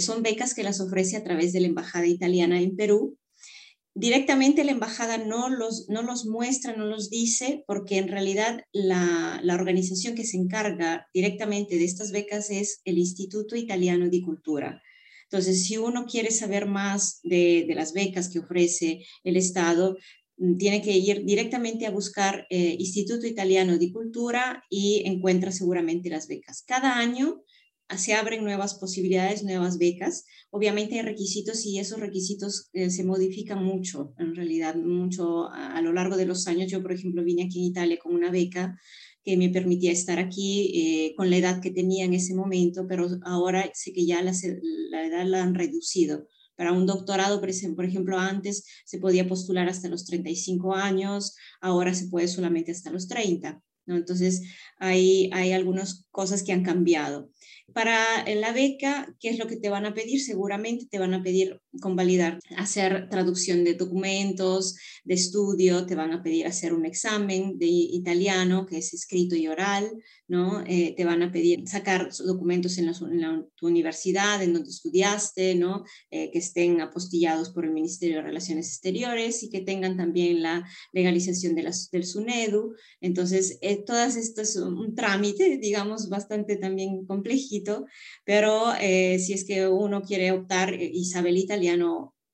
[0.00, 3.16] son becas que las ofrece a través de la Embajada Italiana en Perú.
[3.96, 9.40] Directamente la embajada no los, no los muestra, no los dice, porque en realidad la,
[9.54, 14.82] organización que se encarga directamente de estas becas es el Instituto Italiano de Cultura.
[15.24, 19.96] Entonces, si uno quiere saber más de, las becas que ofrece el Estado,
[20.58, 26.26] tiene que ir directamente a buscar eh, Instituto Italiano de Cultura y encuentra seguramente las
[26.26, 26.64] becas.
[26.66, 27.42] Cada año
[27.96, 30.24] se abren nuevas posibilidades, nuevas becas.
[30.50, 35.92] Obviamente hay requisitos y esos requisitos eh, se modifican mucho, en realidad, mucho a, lo
[35.92, 36.70] largo de los años.
[36.70, 38.78] Yo, por ejemplo, vine aquí en Italia con una beca
[39.22, 43.08] que me permitía estar aquí eh, con la edad que tenía en ese momento, pero
[43.22, 46.26] ahora sé que ya la edad la han reducido.
[46.56, 52.08] Para un doctorado, por ejemplo, antes se podía postular hasta los 35 años, ahora se
[52.08, 53.60] puede solamente hasta los 30.
[53.86, 53.96] ¿no?
[53.96, 54.42] Entonces,
[54.78, 57.30] hay, hay algunas cosas que han cambiado.
[57.72, 60.20] Para la beca, ¿qué es lo que te van a pedir?
[60.20, 66.22] Seguramente te van a pedir convalidar, hacer traducción de documentos, de estudio, te van a
[66.22, 69.90] pedir hacer un examen de italiano, que es escrito y oral,
[70.28, 70.62] ¿no?
[70.66, 75.54] Eh, te van a pedir sacar documentos en, la, en tu universidad, en donde estudiaste,
[75.54, 75.84] ¿no?
[76.10, 80.66] Eh, que estén apostillados por el Ministerio de Relaciones Exteriores y que tengan también la
[80.92, 82.74] legalización de las, del SUNEDU.
[83.00, 87.86] Entonces, eh, todas estas es un trámite, digamos, bastante también complejito,
[88.24, 91.63] pero eh, si es que uno quiere optar eh, y sabe el italiano,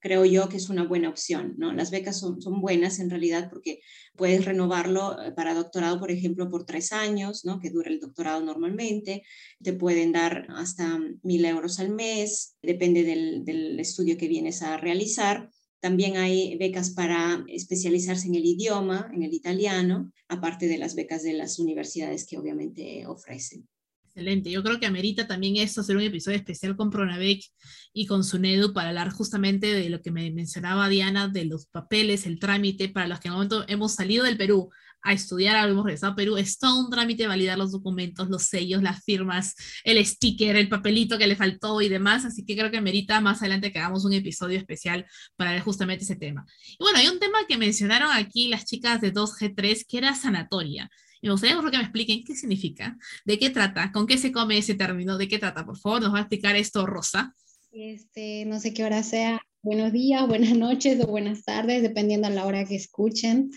[0.00, 1.72] creo yo que es una buena opción, ¿no?
[1.72, 3.80] Las becas son, buenas en realidad porque
[4.16, 7.60] puedes renovarlo eh, para doctorado, por ejemplo, por tres años, ¿no?
[7.60, 9.22] Que dura el doctorado normalmente.
[9.62, 15.50] Te pueden dar hasta mil euros al mes, depende del estudio que vienes a realizar.
[15.80, 21.22] También hay becas para especializarse en el idioma, en el italiano, aparte de las becas
[21.22, 23.66] de las universidades que obviamente ofrecen.
[24.12, 27.44] Excelente, yo creo que amerita también esto hacer un episodio especial con Pronavec
[27.92, 32.26] y con Sunedu para hablar justamente de lo que me mencionaba Diana, de los papeles,
[32.26, 34.68] el trámite, para los que en el momento hemos salido del Perú
[35.02, 38.82] a estudiar, hemos regresado a Perú, es todo un trámite validar los documentos, los sellos,
[38.82, 39.54] las firmas,
[39.84, 43.40] el sticker, el papelito que le faltó y demás, así que creo que merita más
[43.40, 45.06] adelante que hagamos un episodio especial
[45.36, 46.44] para ver justamente ese tema.
[46.72, 50.90] Y bueno, hay un tema que mencionaron aquí las chicas de 2G3, que era sanatoria.
[51.20, 54.58] Y me gustaría que me expliquen qué significa, de qué trata, con qué se come
[54.58, 55.64] ese término, de qué trata.
[55.64, 57.34] Por favor, nos va a explicar esto Rosa.
[57.72, 59.40] Este, no sé qué hora sea.
[59.62, 63.50] Buenos días, buenas noches o buenas tardes, dependiendo a la hora que escuchen.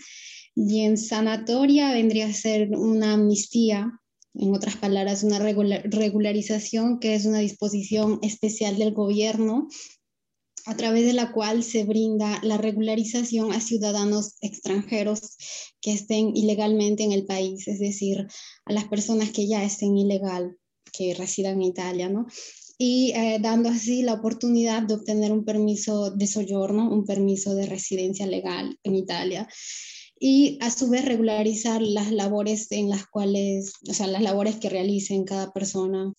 [0.54, 4.00] Y en sanatoria vendría a ser una amnistía,
[4.34, 9.68] en otras palabras, una regularización, que es una disposición especial del gobierno
[10.66, 15.36] a través de la cual se brinda la regularización a ciudadanos extranjeros
[15.80, 18.26] que estén ilegalmente en el país, es decir,
[18.64, 20.56] a las personas que ya estén ilegal,
[20.92, 22.26] que residan en Italia, ¿no?
[22.78, 27.66] Y eh, dando así la oportunidad de obtener un permiso de soyorno, un permiso de
[27.66, 29.48] residencia legal en Italia
[30.18, 34.70] y a su vez regularizar las labores en las cuales, o sea, las labores que
[34.70, 36.12] realicen cada persona.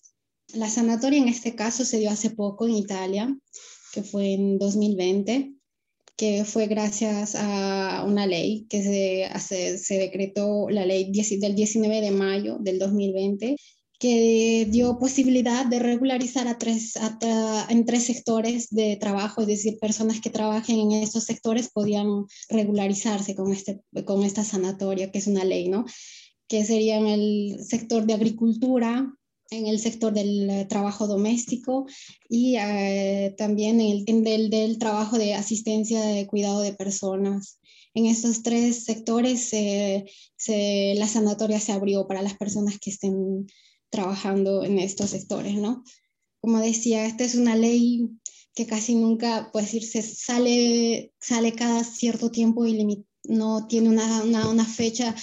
[0.54, 3.36] La sanatoria en este caso se dio hace poco en Italia,
[3.96, 5.54] que fue en 2020,
[6.18, 12.12] que fue gracias a una ley que se, se decretó, la ley del 19 de
[12.12, 13.56] mayo del 2020,
[13.98, 16.93] que dio posibilidad de regularizar a tres,
[17.70, 23.34] en tres sectores de trabajo, es decir, personas que trabajen en estos sectores podían regularizarse
[23.34, 25.86] con, este, con esta sanatoria, que es una ley, ¿no?
[26.50, 29.10] Que serían el sector de agricultura,
[29.52, 31.86] en el sector del trabajo doméstico
[32.30, 37.60] y eh, también en el del, del, trabajo de asistencia de cuidado de personas.
[37.93, 40.06] En estos tres sectores se,
[40.98, 43.48] la sanatoria se abrió para las personas que estén
[43.89, 45.84] trabajando en estos sectores, ¿no?
[46.41, 48.10] Como decía, esta es una ley
[48.54, 54.50] que casi nunca, puede decirse, sale, sale cada cierto tiempo y no tiene una, una,
[54.50, 55.16] una, fecha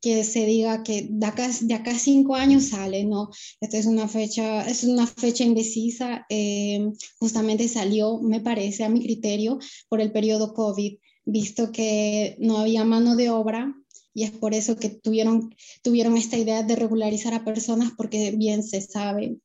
[0.00, 3.30] que se diga que de acá, de acá cinco años sale, ¿no?
[3.60, 9.02] Esta es una fecha, es una fecha indecisa, eh, justamente salió, me parece, a mi
[9.02, 13.74] criterio, por el periodo COVID, visto que no había mano de obra
[14.14, 18.62] y es por eso que tuvieron, tuvieron esta idea de regularizar a personas porque bien
[18.62, 19.36] se sabe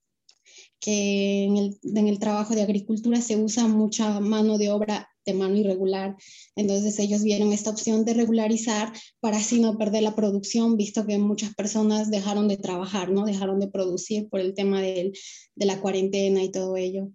[0.80, 5.34] que en el, en el, trabajo de agricultura se usa mucha mano de obra de
[5.34, 6.16] mano irregular.
[6.56, 11.18] Entonces ellos vieron esta opción de regularizar para así no perder la producción, visto que
[11.18, 13.26] muchas personas dejaron de trabajar, ¿no?
[13.26, 15.12] Dejaron de producir por el tema de,
[15.56, 17.10] la cuarentena y todo ello.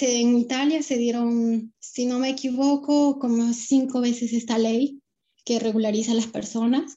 [0.00, 5.00] En Italia se dieron, si no me equivoco, como cinco veces esta ley
[5.44, 6.96] que regulariza a las personas.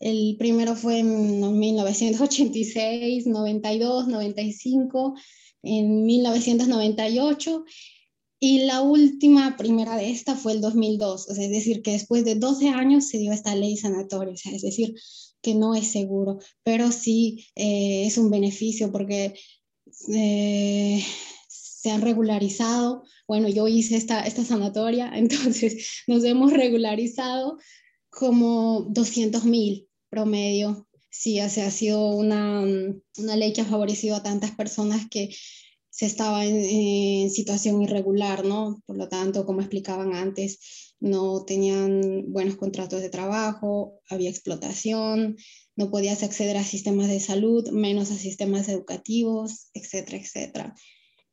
[0.00, 5.14] El primero fue en 1986, 92, 95,
[5.62, 7.64] en 1998
[8.38, 12.24] y la última primera de esta fue el 2002, o sea, es decir, que después
[12.24, 14.94] de 12 años se dio esta ley sanatoria, o sea, es decir,
[15.40, 19.34] que no es seguro, pero sí eh, es un beneficio porque
[20.12, 21.04] eh,
[21.48, 23.04] se han regularizado.
[23.28, 27.58] Bueno, yo hice esta, esta sanatoria, entonces nos hemos regularizado
[28.10, 30.88] como 200 mil promedio.
[31.10, 32.60] Sí, o sea, ha sido una,
[33.16, 35.30] una ley que ha favorecido a tantas personas que
[35.96, 38.82] se estaba en, situación irregular, ¿no?
[38.84, 45.36] Por lo tanto, como explicaban antes, no tenían buenos contratos de trabajo, había explotación,
[45.74, 50.74] no podías acceder a sistemas de salud, menos a sistemas educativos, etcétera, etcétera.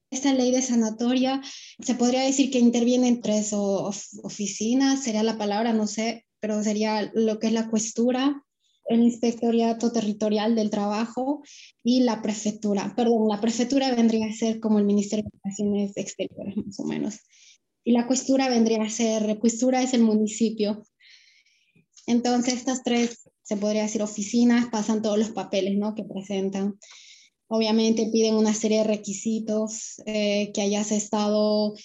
[0.09, 1.41] Esta ley de sanatoria
[1.79, 7.11] se podría decir que interviene en tres oficinas, sería la palabra, no sé, pero sería
[7.13, 8.42] lo que es la cuestura,
[8.85, 11.41] el Inspectorato Territorial del Trabajo
[11.83, 12.93] y la Prefectura.
[12.95, 17.19] Perdón, la Prefectura vendría a ser como el Ministerio de Relaciones Exteriores, más o menos.
[17.83, 20.83] Y la Cuestura vendría a ser, Cuestura es el municipio.
[22.07, 25.95] Entonces, estas tres, se podría decir, oficinas, pasan todos los papeles ¿no?
[25.95, 26.77] que presentan.
[27.47, 31.75] Obviamente piden una serie de requisitos, eh, que hayas estado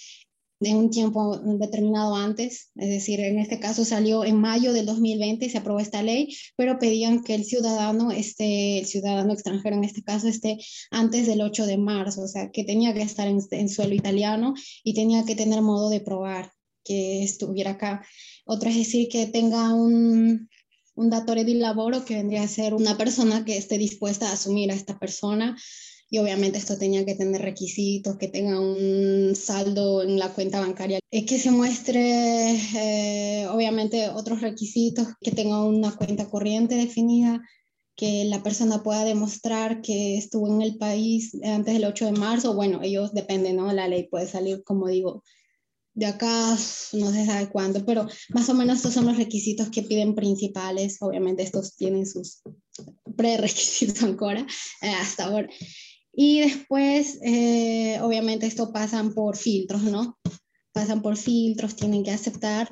[0.60, 5.46] de un tiempo determinado antes, es decir, en este caso salió en mayo del 2020
[5.46, 9.84] y se aprobó esta ley, pero pedían que el ciudadano esté, el ciudadano extranjero en
[9.84, 10.58] este caso esté
[10.90, 14.94] antes del 8 de marzo, o sea, que tenía que estar en, suelo italiano y
[14.94, 16.52] tenía que tener modo de probar
[16.84, 18.04] que estuviera acá.
[18.44, 20.48] Otra es decir, que tenga un,
[20.94, 24.72] un datore di lavoro, que vendría a ser una persona que esté dispuesta a asumir
[24.72, 25.56] a esta persona
[26.10, 31.00] y obviamente esto tenía que tener requisitos, que tenga un saldo en la cuenta bancaria,
[31.10, 37.42] es que se muestre eh, obviamente otros requisitos, que tenga una cuenta corriente definida,
[37.94, 42.54] que la persona pueda demostrar que estuvo en el país antes del 8 de marzo,
[42.54, 43.72] bueno, ellos dependen, ¿no?
[43.72, 45.24] La ley puede salir, como digo,
[45.98, 46.56] de acá
[46.92, 50.98] no se sabe cuándo, pero más o menos estos son los requisitos que piden principales.
[51.00, 52.40] Obviamente estos tienen sus
[53.16, 54.46] prerequisitos ahora,
[54.80, 55.48] eh, hasta ahora.
[56.20, 60.18] Y después, eh, obviamente, esto pasan por filtros, ¿no?
[60.72, 62.68] Pasan por filtros, tienen que aceptar.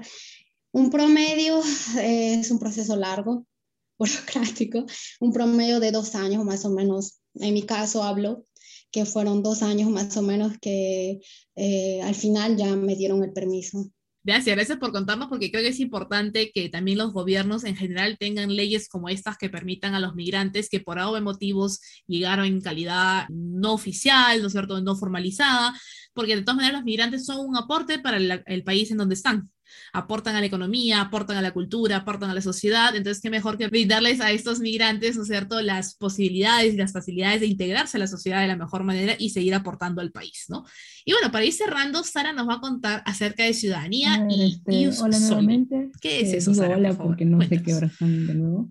[0.73, 1.61] Un promedio
[1.97, 3.47] eh, es un proceso largo,
[4.01, 4.85] burocrático,
[5.21, 7.21] un promedio de dos años más o menos.
[7.35, 8.45] En mi caso hablo
[8.91, 11.21] que fueron dos años más o menos que
[11.55, 13.93] eh, al final ya me dieron el permiso.
[14.27, 18.19] Gracias, gracias por contarnos porque creo que es importante que también los gobiernos en general
[18.19, 22.61] tengan leyes como estas que permitan a los migrantes que por algo motivos llegaron en
[22.61, 25.79] calidad no oficial, ¿no es cierto?, no formalizada,
[26.13, 29.49] porque de todas maneras los migrantes son un aporte para el país en donde están
[29.93, 33.59] aportan a la economía, aportan a la cultura, aportan a la sociedad, entonces qué mejor
[33.59, 37.97] que brindarles a estos migrantes, ¿no es cierto?, las posibilidades y las facilidades de integrarse
[37.97, 40.65] a la sociedad de la mejor manera y seguir aportando al país, ¿no?
[41.05, 45.03] Y bueno, para ir cerrando, Sara nos va a contar acerca de ciudadanía y, este,
[45.03, 45.91] Hola nuevamente.
[46.01, 46.77] ¿Qué es eh, eso, Sara?
[46.77, 48.71] Hola, porque no sé qué hora están de nuevo.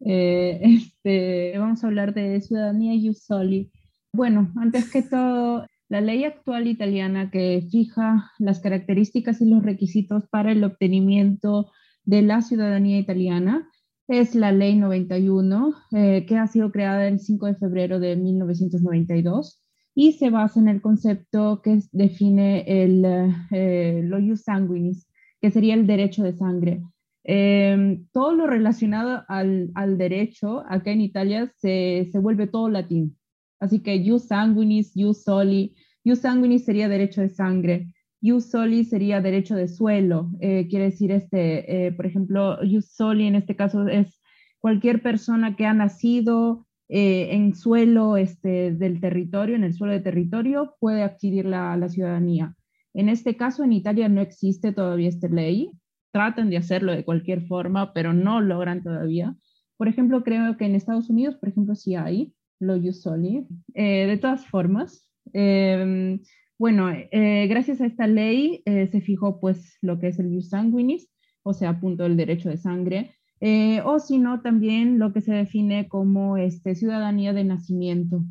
[0.00, 0.60] Eh,
[1.04, 3.70] este, vamos a hablar de ciudadanía y Soli.
[4.12, 10.26] Bueno, antes que todo, la ley actual italiana que fija las características y los requisitos
[10.28, 11.70] para el obtenimiento
[12.04, 13.70] de la ciudadanía italiana
[14.08, 19.62] es la ley 91, eh, que ha sido creada el 5 de febrero de 1992
[19.94, 23.04] y se basa en el concepto que define el
[23.52, 25.06] eh, lo ius sanguinis,
[25.40, 26.82] que sería el derecho de sangre.
[27.22, 33.16] Em, todo lo relacionado al, al, derecho acá en Italia se, se vuelve todo latín.
[33.60, 35.74] Así que ius sanguinis, ius soli,
[36.04, 37.88] ius sanguinis sería derecho de sangre,
[38.24, 40.30] ius soli sería derecho de suelo.
[40.40, 44.20] Eh, quiere decir, este, eh, por ejemplo, ius soli en este caso es
[44.60, 50.00] cualquier persona que ha nacido eh, en suelo este, del territorio, en el suelo de
[50.00, 52.54] territorio, puede adquirir la, ciudadanía.
[52.94, 55.72] En este caso, en Italia no existe todavía esta ley.
[56.10, 59.36] Tratan de hacerlo de cualquier forma, pero no logran todavía.
[59.76, 63.46] Por ejemplo, creo que en Estados Unidos, por ejemplo, sí hay lo ius soli.
[63.74, 66.20] de todas formas, em,
[66.58, 70.50] bueno, eh, gracias a esta ley eh, se fijó pues lo que es el ius
[70.50, 71.10] sanguinis,
[71.42, 75.34] o sea, punto del derecho de sangre, eh, o si no, también lo que se
[75.34, 78.24] define como este, ciudadanía de nacimiento.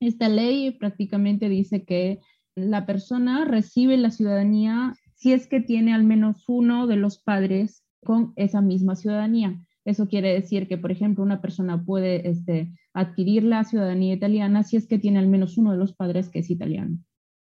[0.00, 2.20] Esta ley prácticamente dice que
[2.54, 7.84] la persona recibe la ciudadanía si es que tiene al menos uno de los padres
[8.02, 9.60] con esa misma ciudadanía.
[9.84, 14.76] Eso quiere decir que, por ejemplo, una persona puede este, adquirir la ciudadanía italiana si
[14.76, 16.98] es que tiene al menos uno de los padres que es italiano.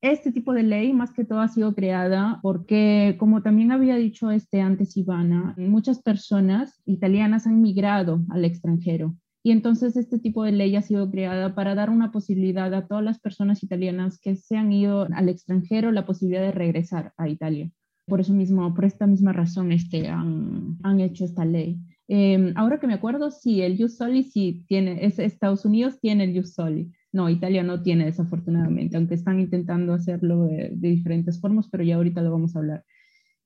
[0.01, 4.30] Este tipo de ley más que todo ha sido creada porque, como también había dicho
[4.30, 9.15] este antes Ivana, muchas personas italianas han migrado al extranjero.
[9.43, 13.03] Y entonces este tipo de ley ha sido creada para dar una posibilidad a todas
[13.03, 17.69] las personas italianas que se han ido al extranjero la posibilidad de regresar a Italia.
[18.07, 21.80] Por eso mismo, por esta misma razón, este, han, han hecho esta ley.
[22.08, 26.26] Em, ahora que me acuerdo, sí, el Jus Soli sí tiene, es, Estados Unidos tiene
[26.26, 26.91] el Jus Soli.
[27.12, 32.22] No, Italia no tiene desafortunadamente, aunque están intentando hacerlo de, diferentes formas, pero ya ahorita
[32.22, 32.84] lo vamos a hablar.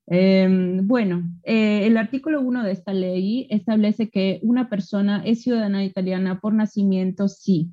[0.08, 5.86] Em, bueno, eh, el artículo 1 de esta ley establece que una persona es ciudadana
[5.86, 7.72] italiana por nacimiento si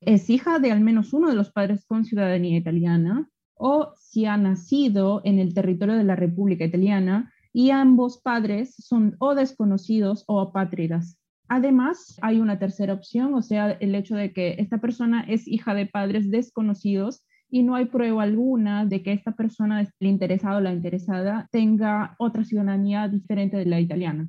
[0.00, 4.36] es hija de al menos uno de los padres con ciudadanía italiana o si ha
[4.36, 10.40] nacido en el territorio de la República Italiana y ambos padres son o desconocidos o
[10.40, 11.18] apátridas.
[11.48, 15.74] Además, hay una tercera opción, o sea, el hecho de que esta persona es hija
[15.74, 20.60] de padres desconocidos y no hay prueba alguna de que esta persona, el interesado o
[20.60, 24.28] la interesada, tenga otra ciudadanía diferente de la italiana.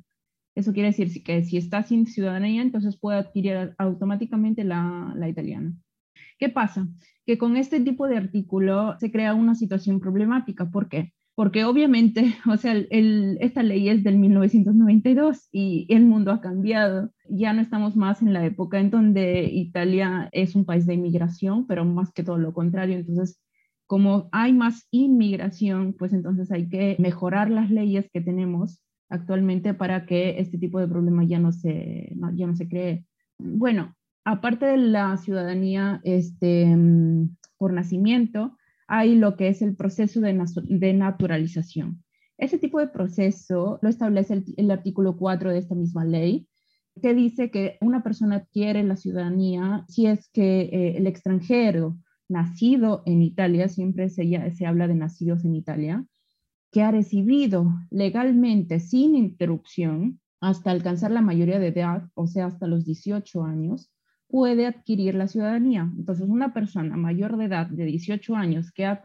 [0.56, 5.72] Eso quiere decir que si está sin ciudadanía, entonces puede adquirir automáticamente la, la italiana.
[6.36, 6.88] ¿Qué pasa?
[7.24, 10.68] Que con este tipo de artículo se crea una situación problemática.
[10.68, 11.12] ¿Por qué?
[11.34, 17.10] Porque obviamente, o sea, esta ley es del 1992 y el mundo ha cambiado.
[17.28, 21.66] Ya no estamos más en la época en donde Italia es un país de inmigración,
[21.66, 22.96] pero más que todo lo contrario.
[22.96, 23.40] Entonces,
[23.86, 30.06] como hay más inmigración, pues entonces hay que mejorar las leyes que tenemos actualmente para
[30.06, 33.04] que este tipo de problema ya no se, ya no se cree.
[33.38, 38.56] Bueno, aparte de la ciudadanía este, mm, por nacimiento,
[38.90, 42.02] hay lo que es el proceso de, naturalización.
[42.36, 46.48] Ese tipo de proceso lo establece el, artículo 4 de esta misma ley,
[47.00, 53.04] que dice que una persona adquiere la ciudadanía si es que eh, el extranjero nacido
[53.06, 54.24] en Italia, siempre se,
[54.56, 56.04] se habla de nacidos en Italia,
[56.72, 62.66] que ha recibido legalmente sin interrupción hasta alcanzar la mayoría de edad, o sea, hasta
[62.66, 63.92] los 18 años,
[64.30, 65.90] puede adquirir la ciudadanía.
[65.96, 69.02] Entonces, una persona mayor de edad de 18 años que ha,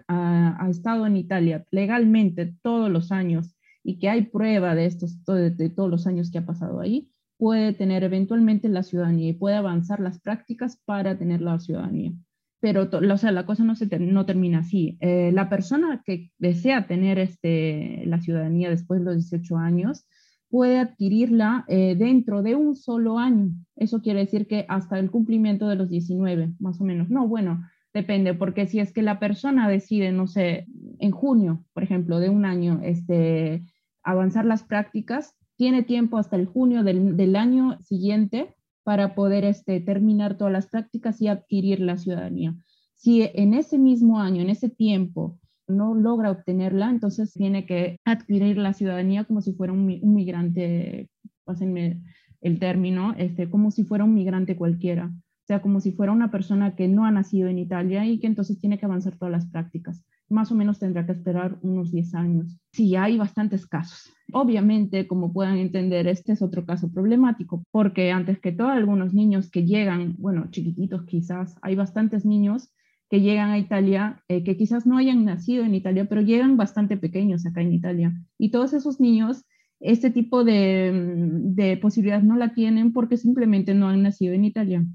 [0.70, 5.90] estado en Italia legalmente todos los años y que hay prueba de, estos, de, todos
[5.90, 10.20] los años que ha pasado ahí, puede tener eventualmente la ciudadanía y puede avanzar las
[10.20, 12.14] prácticas para tener la ciudadanía.
[12.60, 14.98] Pero, o sea, la cosa no, se no termina así.
[15.02, 20.08] Eh, la persona que desea tener este, la ciudadanía después de los 18 años
[20.56, 23.51] puede adquirirla eh, dentro de un solo año.
[23.76, 27.10] Eso quiere decir que hasta el cumplimiento de los 19, más o menos.
[27.10, 27.62] No, bueno,
[27.93, 30.66] depende, porque si es que la persona decide, no sé,
[30.99, 33.64] en junio, por ejemplo, de un año, este,
[34.01, 39.82] avanzar las prácticas, tiene tiempo hasta el junio del, del año siguiente para poder este,
[39.82, 42.56] terminar todas las prácticas y adquirir la ciudadanía.
[42.93, 45.38] Si en ese mismo año, en ese tiempo,
[45.68, 51.09] no logra obtenerla, entonces tiene que adquirir la ciudadanía como si fuera un, migrante,
[51.43, 52.01] pásenme
[52.41, 55.11] el término, este, como si fuera un migrante cualquiera,
[55.45, 58.26] o sea, como si fuera una persona que no ha nacido en Italia y que
[58.26, 60.03] entonces tiene que avanzar todas las prácticas.
[60.28, 62.57] Más o menos tendrá que esperar unos 10 años.
[62.72, 64.11] Sí, hay bastantes casos.
[64.34, 69.51] Obviamente, como puedan entender, este es otro caso problemático, porque antes que todo, algunos niños
[69.51, 72.74] que llegan, bueno, chiquititos quizás, hay bastantes niños
[73.10, 76.97] que llegan a Italia, eh, que quizás no hayan nacido en Italia, pero llegan bastante
[76.97, 78.14] pequeños acá en Italia.
[78.38, 79.45] Y todos esos niños,
[79.80, 84.45] este tipo de, mm, de posibilidad no la tienen porque simplemente no han nacido en
[84.45, 84.86] Italia.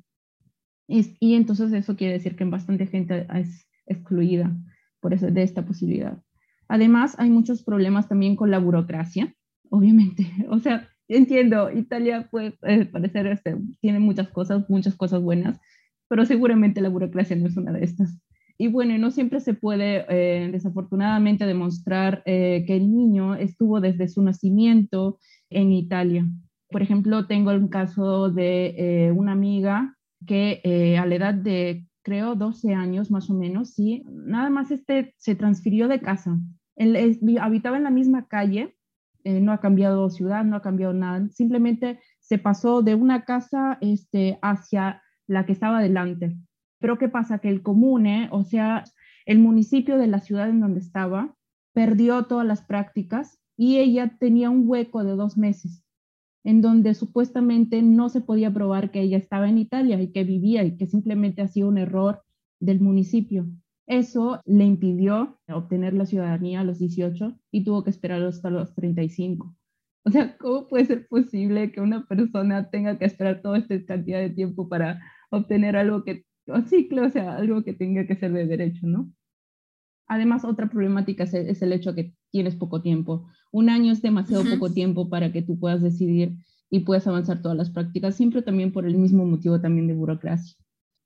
[1.21, 4.57] y entonces eso quiere decir que bastante gente es excluida
[5.01, 6.23] por eso, de esta posibilidad.
[6.69, 9.35] Además, hay muchos problemas también con la burocracia,
[9.71, 10.27] obviamente.
[10.49, 12.53] O sea, entiendo, Italia puede
[12.93, 15.59] parecer, este, tiene muchas cosas, muchas cosas buenas,
[16.11, 18.19] pero seguramente la burocracia no es una de estas.
[18.59, 24.09] Y bueno, no siempre se puede eh, desafortunadamente demostrar eh, que el niño estuvo desde
[24.09, 26.27] su nacimiento en Italia.
[26.69, 29.97] Por ejemplo, tengo un caso de eh, una amiga
[30.27, 30.61] que
[31.01, 35.37] a la edad de, creo, 12 años más o menos, sí, nada más este se
[35.37, 36.37] transfirió de casa.
[37.41, 38.77] Habitaba en la misma calle,
[39.25, 44.39] no ha cambiado ciudad, no ha cambiado nada, simplemente se pasó de una casa este,
[44.43, 46.37] hacia la que estaba delante.
[46.81, 47.39] Pero ¿qué pasa?
[47.39, 48.85] Que el comune, o sea,
[49.27, 51.37] el municipio de la ciudad en donde estaba,
[51.73, 55.85] perdió todas las prácticas y ella tenía un hueco de dos meses
[56.43, 60.65] en donde supuestamente no se podía probar que ella estaba en Italia y que vivía
[60.65, 62.23] y que simplemente hacía un error
[62.59, 63.47] del municipio.
[63.87, 68.75] Eso le impidió obtener la ciudadanía a los 18 y tuvo que esperar hasta los
[68.75, 69.55] 35.
[70.05, 74.19] O sea, ¿cómo puede ser posible que una persona tenga que esperar toda esta cantidad
[74.19, 75.01] de tiempo para
[75.31, 79.11] obtener algo que, o ciclo, o sea, algo que tenga que ser de derecho, ¿no?
[80.07, 83.29] Además, otra problemática es el, hecho que tienes poco tiempo.
[83.53, 86.37] Un año es demasiado poco tiempo para que tú puedas decidir
[86.69, 90.57] y puedas avanzar todas las prácticas, siempre también por el mismo motivo también de burocracia.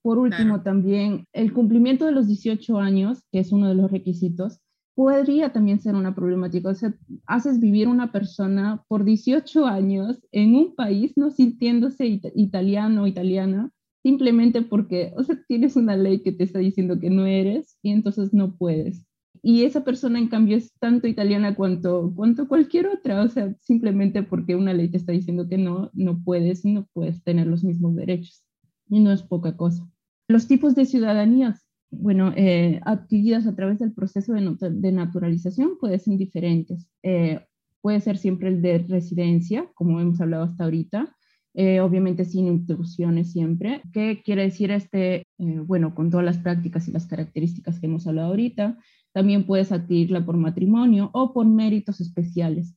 [0.02, 4.60] Por último, también el cumplimiento de los 18 años, que es uno de los requisitos,
[4.94, 6.70] podría también ser una problemática.
[6.70, 6.94] O sea,
[7.26, 13.70] haces vivir una persona por 18 años en un país no sintiéndose italiano o italiana
[14.04, 17.90] simplemente porque, o sea, tienes una ley que te está diciendo que no eres y
[17.90, 19.06] entonces no puedes.
[19.42, 24.22] Y esa persona, en cambio, es tanto italiana cuanto, cuanto cualquier otra, o sea, simplemente
[24.22, 27.64] porque una ley te está diciendo que no, no puedes y no puedes tener los
[27.64, 28.44] mismos derechos.
[28.90, 29.88] Y no es poca cosa.
[30.28, 36.18] Los tipos de ciudadanías, bueno, eh, adquiridas a través del proceso de, naturalización pueden ser
[36.18, 36.90] diferentes.
[37.02, 37.40] Eh,
[37.80, 41.16] puede ser siempre el de residencia, como hemos hablado hasta ahorita,
[41.54, 43.80] eh, obviamente sin intrusiones siempre.
[43.92, 45.26] ¿Qué quiere decir este?
[45.38, 48.76] Eh, bueno, con todas las prácticas y las características que hemos hablado ahorita,
[49.12, 52.74] también puedes adquirirla por matrimonio o por méritos especiales,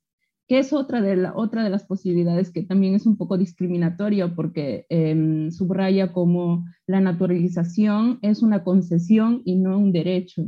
[0.47, 4.35] que es otra de, la, otra de las posibilidades que también es un poco discriminatoria
[4.35, 10.45] porque em, subraya como la naturalización es una concesión y no un derecho.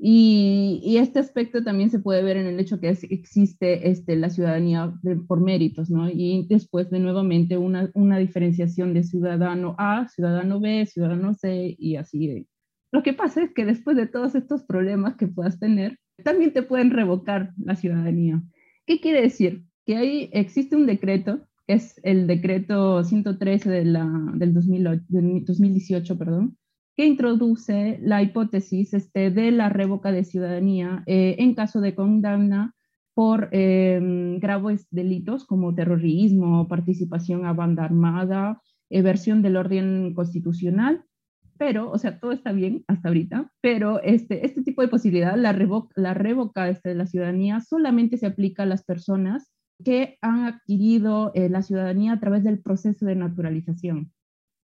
[0.00, 4.94] Y, este aspecto también se puede ver en el hecho que existe este, la ciudadanía
[5.26, 6.08] por méritos, ¿no?
[6.08, 11.96] Y después de nuevamente una, una, diferenciación de ciudadano A, ciudadano B, ciudadano C y
[11.96, 12.46] así.
[12.92, 16.62] Lo que pasa es que después de todos estos problemas que puedas tener, también te
[16.62, 18.40] pueden revocar la ciudadanía.
[18.86, 19.64] ¿Qué quiere decir?
[19.84, 26.56] Que ahí existe un decreto, que es el decreto 113 de la, del 2018, perdón,
[26.98, 32.74] que introduce la hipótesis este, de la revoca de ciudadanía eh, en caso de condena
[33.14, 41.04] por em, graves delitos como terrorismo, participación a banda armada, eversión del orden constitucional,
[41.56, 45.52] pero, o sea, todo está bien hasta ahorita, pero este, este tipo de posibilidad, la,
[45.52, 49.52] revoca, este, de la ciudadanía, solamente se aplica a las personas
[49.84, 54.10] que han adquirido eh, la ciudadanía a través del proceso de naturalización.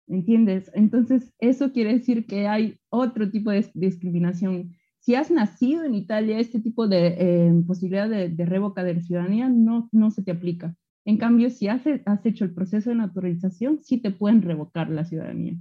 [0.07, 0.71] ¿Entiendes?
[0.73, 4.73] Entonces, eso quiere decir que hay otro tipo de discriminación.
[4.99, 9.49] Si has nacido en Italia, este tipo de eh, posibilidad de, de, revoca de ciudadanía
[9.49, 10.75] no, no se te aplica.
[11.05, 11.83] En cambio, si has,
[12.23, 15.55] hecho el proceso de naturalización, sí te pueden revocar la ciudadanía.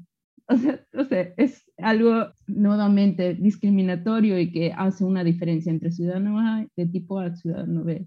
[0.95, 6.87] O sea, es algo nuevamente discriminatorio y que hace una diferencia entre ciudadano A de
[6.87, 8.07] tipo A y ciudadano B.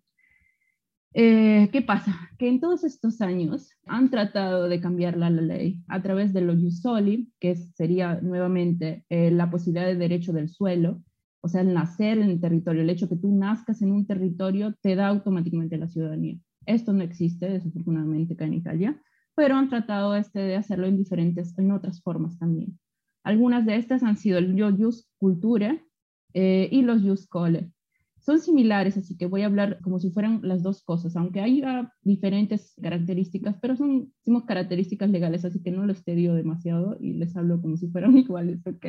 [1.18, 2.14] Eh, ¿Qué pasa?
[2.38, 6.60] Que en todos estos años han tratado de cambiar la ley a través de lo
[6.70, 11.02] Soli, que sería nuevamente eh, la posibilidad de derecho del suelo,
[11.40, 14.76] o sea, el nacer en el territorio, el hecho que tú nazcas en un territorio
[14.82, 16.38] te da automáticamente la ciudadanía.
[16.66, 19.02] Esto no existe, desafortunadamente, acá en Italia,
[19.36, 22.78] pero han tratado este de hacerlo en diferentes, en otras formas también.
[23.24, 25.82] Algunas de estas han sido el Jus Culture
[26.34, 27.72] eh, y los Jus Cole
[28.26, 31.62] son similares, así que voy a hablar como si fueran las dos cosas, aunque hay
[32.02, 34.12] diferentes características, pero son
[34.48, 38.66] características legales, así que no los tedio demasiado y les hablo como si fueran iguales,
[38.66, 38.86] ¿ok?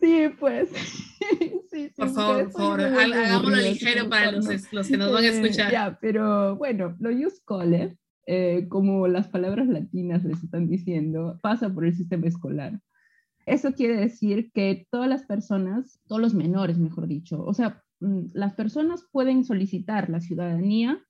[0.00, 0.70] Sí, pues.
[1.70, 5.72] sí, por favor, por favor, hagámoslo ligero para los, los, que nos van a escuchar.
[5.72, 11.72] Ya, pero bueno, lo use cole, eh, como las palabras latinas les están diciendo, pasa
[11.72, 12.80] por el sistema escolar.
[13.46, 18.26] Eso quiere decir que todas las personas, todos los menores, mejor dicho, o sea, mm,
[18.34, 21.00] las personas pueden solicitar la ciudadanía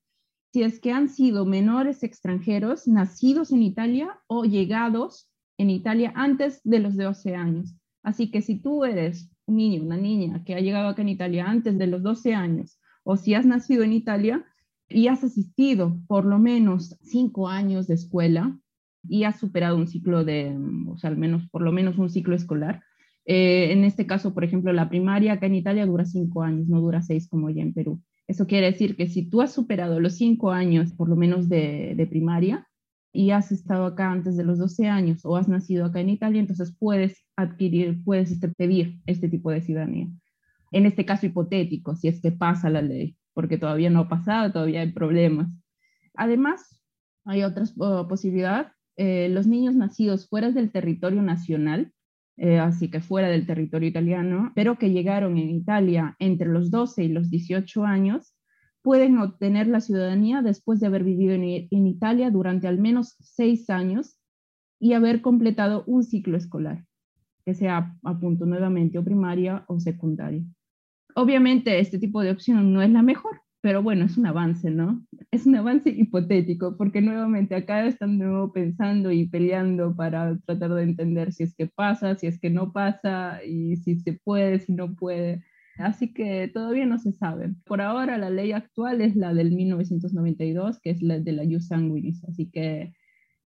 [0.53, 6.61] si es que han sido menores extranjeros nacidos en Italia o llegados en Italia antes
[6.65, 7.75] de los 12 años.
[8.03, 11.47] Así que si tú eres un niño, una niña que ha llegado acá en Italia
[11.47, 14.45] antes de los 12 años, o si has nacido en Italia
[14.89, 18.59] y has asistido por lo menos cinco años de escuela,
[19.09, 20.57] y ha superado un ciclo de,
[20.89, 22.83] o sea, al menos, por lo menos un ciclo escolar.
[23.25, 26.81] Eh, en este caso, por ejemplo, la primaria acá en Italia dura cinco años, no
[26.81, 28.01] dura seis como ya en Perú.
[28.29, 31.95] Eso quiere decir que si tú has superado los cinco años, por lo menos de,
[31.97, 32.67] de primaria,
[33.17, 36.39] y has estado acá antes de los 12 años o has nacido acá en Italia,
[36.39, 40.09] entonces puedes adquirir, puedes este, pedir este tipo de ciudadanía.
[40.71, 44.53] En este caso hipotético, si es que pasa la ley, porque todavía no ha pasado,
[44.53, 45.49] todavía hay problemas.
[46.15, 46.83] Además,
[47.25, 47.65] hay otra
[48.07, 51.93] posibilidad eh, los niños nacidos fuera del territorio nacional,
[52.39, 57.05] eh, así que fuera del territorio italiano, pero que llegaron en Italia entre los 12
[57.05, 58.35] y los 18 años,
[58.83, 64.17] pueden obtener la ciudadanía después de haber vivido en, Italia durante al menos seis años
[64.79, 66.85] y haber completado un ciclo escolar,
[67.45, 70.45] que sea a nuevamente o primaria o secundaria.
[71.17, 75.05] Obviamente este tipo de opción no es la mejor, pero bueno, es un avance, ¿no?
[75.33, 80.85] Es un avance hipotético, porque nuevamente acá están nuevo pensando y peleando para tratar de
[80.85, 84.73] entender si es que pasa, si es que no pasa, y si se puede, si
[84.73, 85.43] no puede.
[85.79, 87.57] Así que todavía no se sabe.
[87.65, 91.67] Por ahora la ley actual es la del 1992, que es la de la Jus
[91.67, 92.95] Sanguinis, así que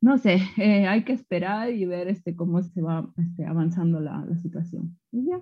[0.02, 4.22] no sé, eh, hay que esperar y ver este, cómo se va este, avanzando la,
[4.28, 4.98] la situación.
[5.12, 5.40] Y ya.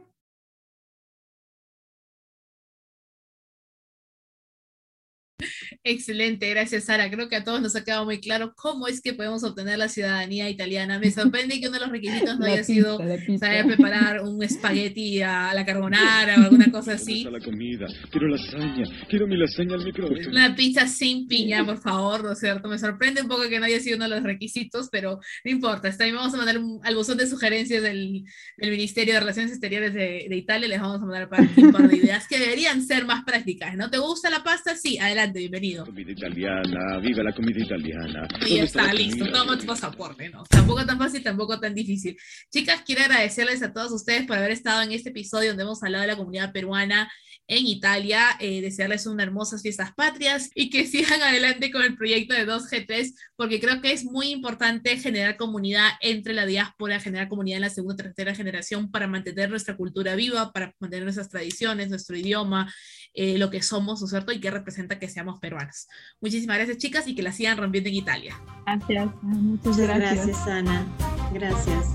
[5.91, 7.11] Excelente, gracias Sara.
[7.11, 9.89] Creo que a todos nos ha quedado muy claro cómo es que podemos obtener la
[9.89, 10.99] ciudadanía italiana.
[10.99, 12.99] Me sorprende que uno de los requisitos no haya sido
[13.41, 17.25] saber preparar un espagueti a la carbonara o alguna cosa así.
[17.25, 17.87] La comida.
[18.11, 20.27] Quiero lasaña, quiero mi lasaña al microondas.
[20.27, 22.69] Una pizza sin piña, por favor, ¿no es cierto?
[22.69, 25.89] Me sorprende un poco que no haya sido uno de los requisitos, pero no importa.
[25.99, 28.25] Bien, vamos a mandar un, al buzón de sugerencias del,
[28.59, 30.69] del, Ministerio de Relaciones Exteriores de, de Italia.
[30.69, 33.75] Les vamos a mandar para un par de ideas que deberían ser más prácticas.
[33.75, 34.77] ¿No te gusta la pasta?
[34.77, 35.78] Sí, adelante, bienvenido.
[35.85, 38.29] Comida italiana, viva la comida italiana.
[38.47, 40.45] Y está, listo, toma tu pasaporte, ¿no?
[40.45, 42.17] Tampoco tan fácil, tampoco tan difícil.
[42.51, 46.03] Chicas, quiero agradecerles a todos ustedes por haber estado en este episodio donde hemos hablado
[46.03, 47.11] de la comunidad peruana
[47.49, 52.35] en Italia, eh, desearles unas hermosas fiestas patrias y que sigan adelante con el proyecto
[52.35, 57.57] de 2G3, porque creo que es muy importante generar comunidad entre la diáspora, generar comunidad
[57.57, 61.89] en la segunda y tercera generación para mantener nuestra cultura viva, para mantener nuestras tradiciones,
[61.89, 62.73] nuestro idioma,
[63.15, 64.33] eh, lo que somos, ¿no es cierto?
[64.33, 65.89] Y que representa que seamos peruanos.
[66.21, 68.41] Muchísimas gracias, chicas, y que la sigan rompiendo en Italia.
[68.67, 70.27] Gracias, muchas gracias.
[70.27, 70.87] Gracias, Ana.
[71.33, 71.87] Gracias.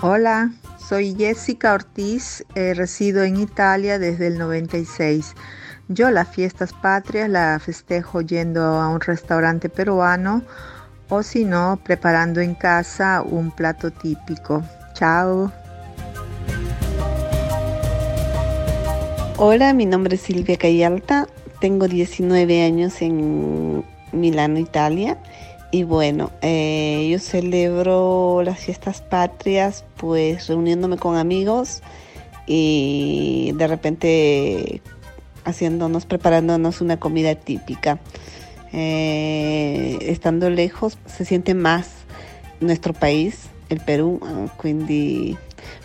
[0.00, 5.34] Hola, soy Jessica Ortiz, eh, resido en Italia desde el 96.
[5.88, 10.42] Yo las fiestas patrias la festejo yendo a un restaurante peruano
[11.08, 14.62] o si no, preparando en casa un plato típico.
[14.94, 15.50] Chao.
[19.40, 21.28] Hola, mi nombre es Silvia Cayalta,
[21.60, 25.16] tengo 19 años en Milano, Italia.
[25.70, 31.82] Y bueno, eh, yo celebro las fiestas patrias pues reuniéndome con amigos
[32.48, 34.82] y de repente
[35.44, 38.00] haciéndonos, preparándonos una comida típica.
[38.72, 41.90] Eh, estando lejos se siente más
[42.58, 44.18] nuestro país, el Perú,
[44.60, 45.38] quindi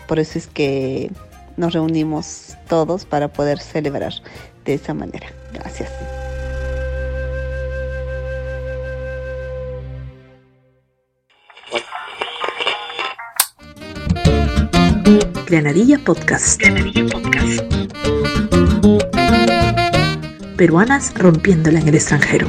[0.08, 1.12] por eso es que
[1.56, 4.12] nos reunimos todos para poder celebrar
[4.64, 5.28] de esa manera.
[5.52, 5.90] Gracias.
[15.46, 16.60] Granadilla Podcast.
[16.60, 17.60] Granadilla Podcast.
[20.56, 22.48] Peruanas rompiéndola en el extranjero.